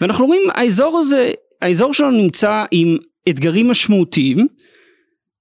ואנחנו 0.00 0.26
רואים, 0.26 0.42
האזור 0.54 0.98
הזה, 0.98 1.30
האזור 1.62 1.94
שלנו 1.94 2.22
נמצא 2.22 2.64
עם 2.70 2.96
אתגרים 3.28 3.68
משמעותיים, 3.68 4.46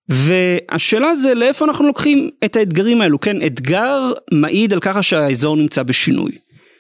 והשאלה 0.10 1.16
זה 1.16 1.34
לאיפה 1.34 1.66
אנחנו 1.66 1.88
לוקחים 1.88 2.30
את 2.46 2.56
האתגרים 2.56 3.02
האלו, 3.02 3.20
כן, 3.20 3.46
אתגר 3.46 4.12
מעיד 4.34 4.74
על 4.74 4.80
ככה 4.80 5.04
שהאזור 5.04 5.56
נמצא 5.56 5.84
בשינוי. 5.84 6.32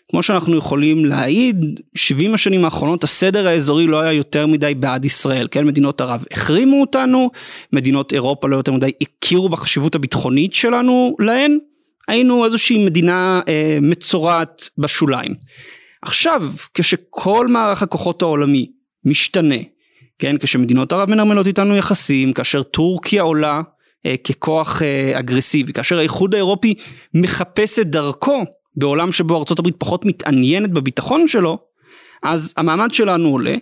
כמו 0.09 0.23
שאנחנו 0.23 0.57
יכולים 0.57 1.05
להעיד, 1.05 1.79
70 1.95 2.33
השנים 2.33 2.65
האחרונות 2.65 3.03
הסדר 3.03 3.47
האזורי 3.47 3.87
לא 3.87 3.99
היה 4.01 4.13
יותר 4.13 4.47
מדי 4.47 4.75
בעד 4.75 5.05
ישראל, 5.05 5.47
כן, 5.51 5.67
מדינות 5.67 6.01
ערב 6.01 6.25
החרימו 6.31 6.81
אותנו, 6.81 7.29
מדינות 7.73 8.13
אירופה 8.13 8.47
לא 8.47 8.55
יותר 8.55 8.71
מדי 8.71 8.91
הכירו 9.01 9.49
בחשיבות 9.49 9.95
הביטחונית 9.95 10.53
שלנו 10.53 11.15
להן, 11.19 11.57
היינו 12.07 12.45
איזושהי 12.45 12.85
מדינה 12.85 13.41
אה, 13.47 13.77
מצורעת 13.81 14.69
בשוליים. 14.77 15.35
עכשיו, 16.01 16.43
כשכל 16.73 17.47
מערך 17.47 17.81
הכוחות 17.81 18.21
העולמי 18.21 18.71
משתנה, 19.05 19.55
כן, 20.19 20.37
כשמדינות 20.37 20.93
ערב 20.93 21.09
מנרמלות 21.09 21.47
איתנו 21.47 21.75
יחסים, 21.75 22.33
כאשר 22.33 22.63
טורקיה 22.63 23.21
עולה 23.21 23.61
אה, 24.05 24.15
ככוח 24.17 24.81
אה, 24.81 25.19
אגרסיבי, 25.19 25.73
כאשר 25.73 25.97
האיחוד 25.97 26.33
האירופי 26.33 26.73
מחפש 27.13 27.79
את 27.79 27.87
דרכו 27.89 28.45
בעולם 28.79 29.11
שבו 29.11 29.35
ארה"ב 29.35 29.69
פחות 29.77 30.05
מתעניינת 30.05 30.71
בביטחון 30.71 31.27
שלו, 31.27 31.57
אז 32.23 32.53
המעמד 32.57 32.91
שלנו 32.91 33.29
עולה, 33.29 33.55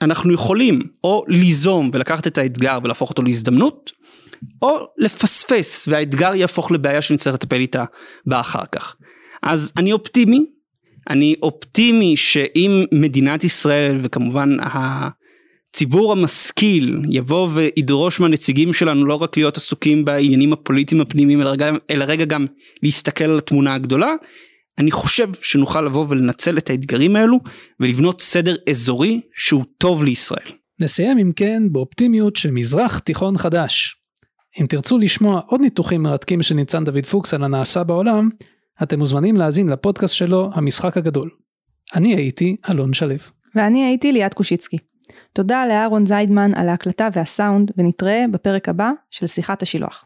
ואנחנו 0.00 0.32
יכולים 0.32 0.82
או 1.04 1.24
ליזום 1.28 1.90
ולקחת 1.92 2.26
את 2.26 2.38
האתגר 2.38 2.78
ולהפוך 2.84 3.10
אותו 3.10 3.22
להזדמנות, 3.22 3.92
או 4.62 4.86
לפספס 4.98 5.88
והאתגר 5.88 6.34
יהפוך 6.34 6.72
לבעיה 6.72 7.02
שנצטרך 7.02 7.34
לטפל 7.34 7.60
איתה 7.60 7.84
בה 8.26 8.40
אחר 8.40 8.66
כך. 8.72 8.96
אז 9.42 9.72
אני 9.76 9.92
אופטימי, 9.92 10.40
אני 11.10 11.34
אופטימי 11.42 12.16
שאם 12.16 12.84
מדינת 12.92 13.44
ישראל 13.44 14.00
וכמובן 14.02 14.56
הציבור 15.74 16.12
המשכיל 16.12 17.00
יבוא 17.10 17.48
וידרוש 17.54 18.20
מהנציגים 18.20 18.72
שלנו 18.72 19.04
לא 19.04 19.14
רק 19.14 19.36
להיות 19.36 19.56
עסוקים 19.56 20.04
בעניינים 20.04 20.52
הפוליטיים 20.52 21.00
הפנימיים 21.00 21.40
אלא, 21.40 21.50
רגע, 21.50 21.70
אלא 21.90 22.04
רגע 22.04 22.24
גם 22.24 22.46
להסתכל 22.82 23.24
על 23.24 23.38
התמונה 23.38 23.74
הגדולה, 23.74 24.12
אני 24.78 24.90
חושב 24.90 25.28
שנוכל 25.42 25.82
לבוא 25.82 26.06
ולנצל 26.08 26.58
את 26.58 26.70
האתגרים 26.70 27.16
האלו 27.16 27.40
ולבנות 27.80 28.20
סדר 28.20 28.56
אזורי 28.70 29.20
שהוא 29.36 29.64
טוב 29.78 30.04
לישראל. 30.04 30.48
נסיים 30.80 31.18
אם 31.18 31.32
כן 31.36 31.62
באופטימיות 31.72 32.36
של 32.36 32.50
מזרח 32.50 32.98
תיכון 32.98 33.38
חדש. 33.38 33.96
אם 34.60 34.66
תרצו 34.66 34.98
לשמוע 34.98 35.40
עוד 35.46 35.60
ניתוחים 35.60 36.02
מרתקים 36.02 36.42
של 36.42 36.54
ניצן 36.54 36.84
דוד 36.84 37.06
פוקס 37.06 37.34
על 37.34 37.44
הנעשה 37.44 37.84
בעולם, 37.84 38.28
אתם 38.82 38.98
מוזמנים 38.98 39.36
להאזין 39.36 39.68
לפודקאסט 39.68 40.14
שלו, 40.14 40.50
המשחק 40.54 40.96
הגדול. 40.96 41.30
אני 41.94 42.14
הייתי 42.14 42.56
אלון 42.70 42.92
שלו. 42.92 43.14
ואני 43.54 43.84
הייתי 43.84 44.12
ליאת 44.12 44.34
קושיצקי. 44.34 44.76
תודה 45.36 45.66
לאהרון 45.66 46.06
זיידמן 46.06 46.54
על 46.54 46.68
ההקלטה 46.68 47.08
והסאונד, 47.12 47.70
ונתראה 47.76 48.24
בפרק 48.30 48.68
הבא 48.68 48.90
של 49.10 49.26
שיחת 49.26 49.62
השילוח. 49.62 50.04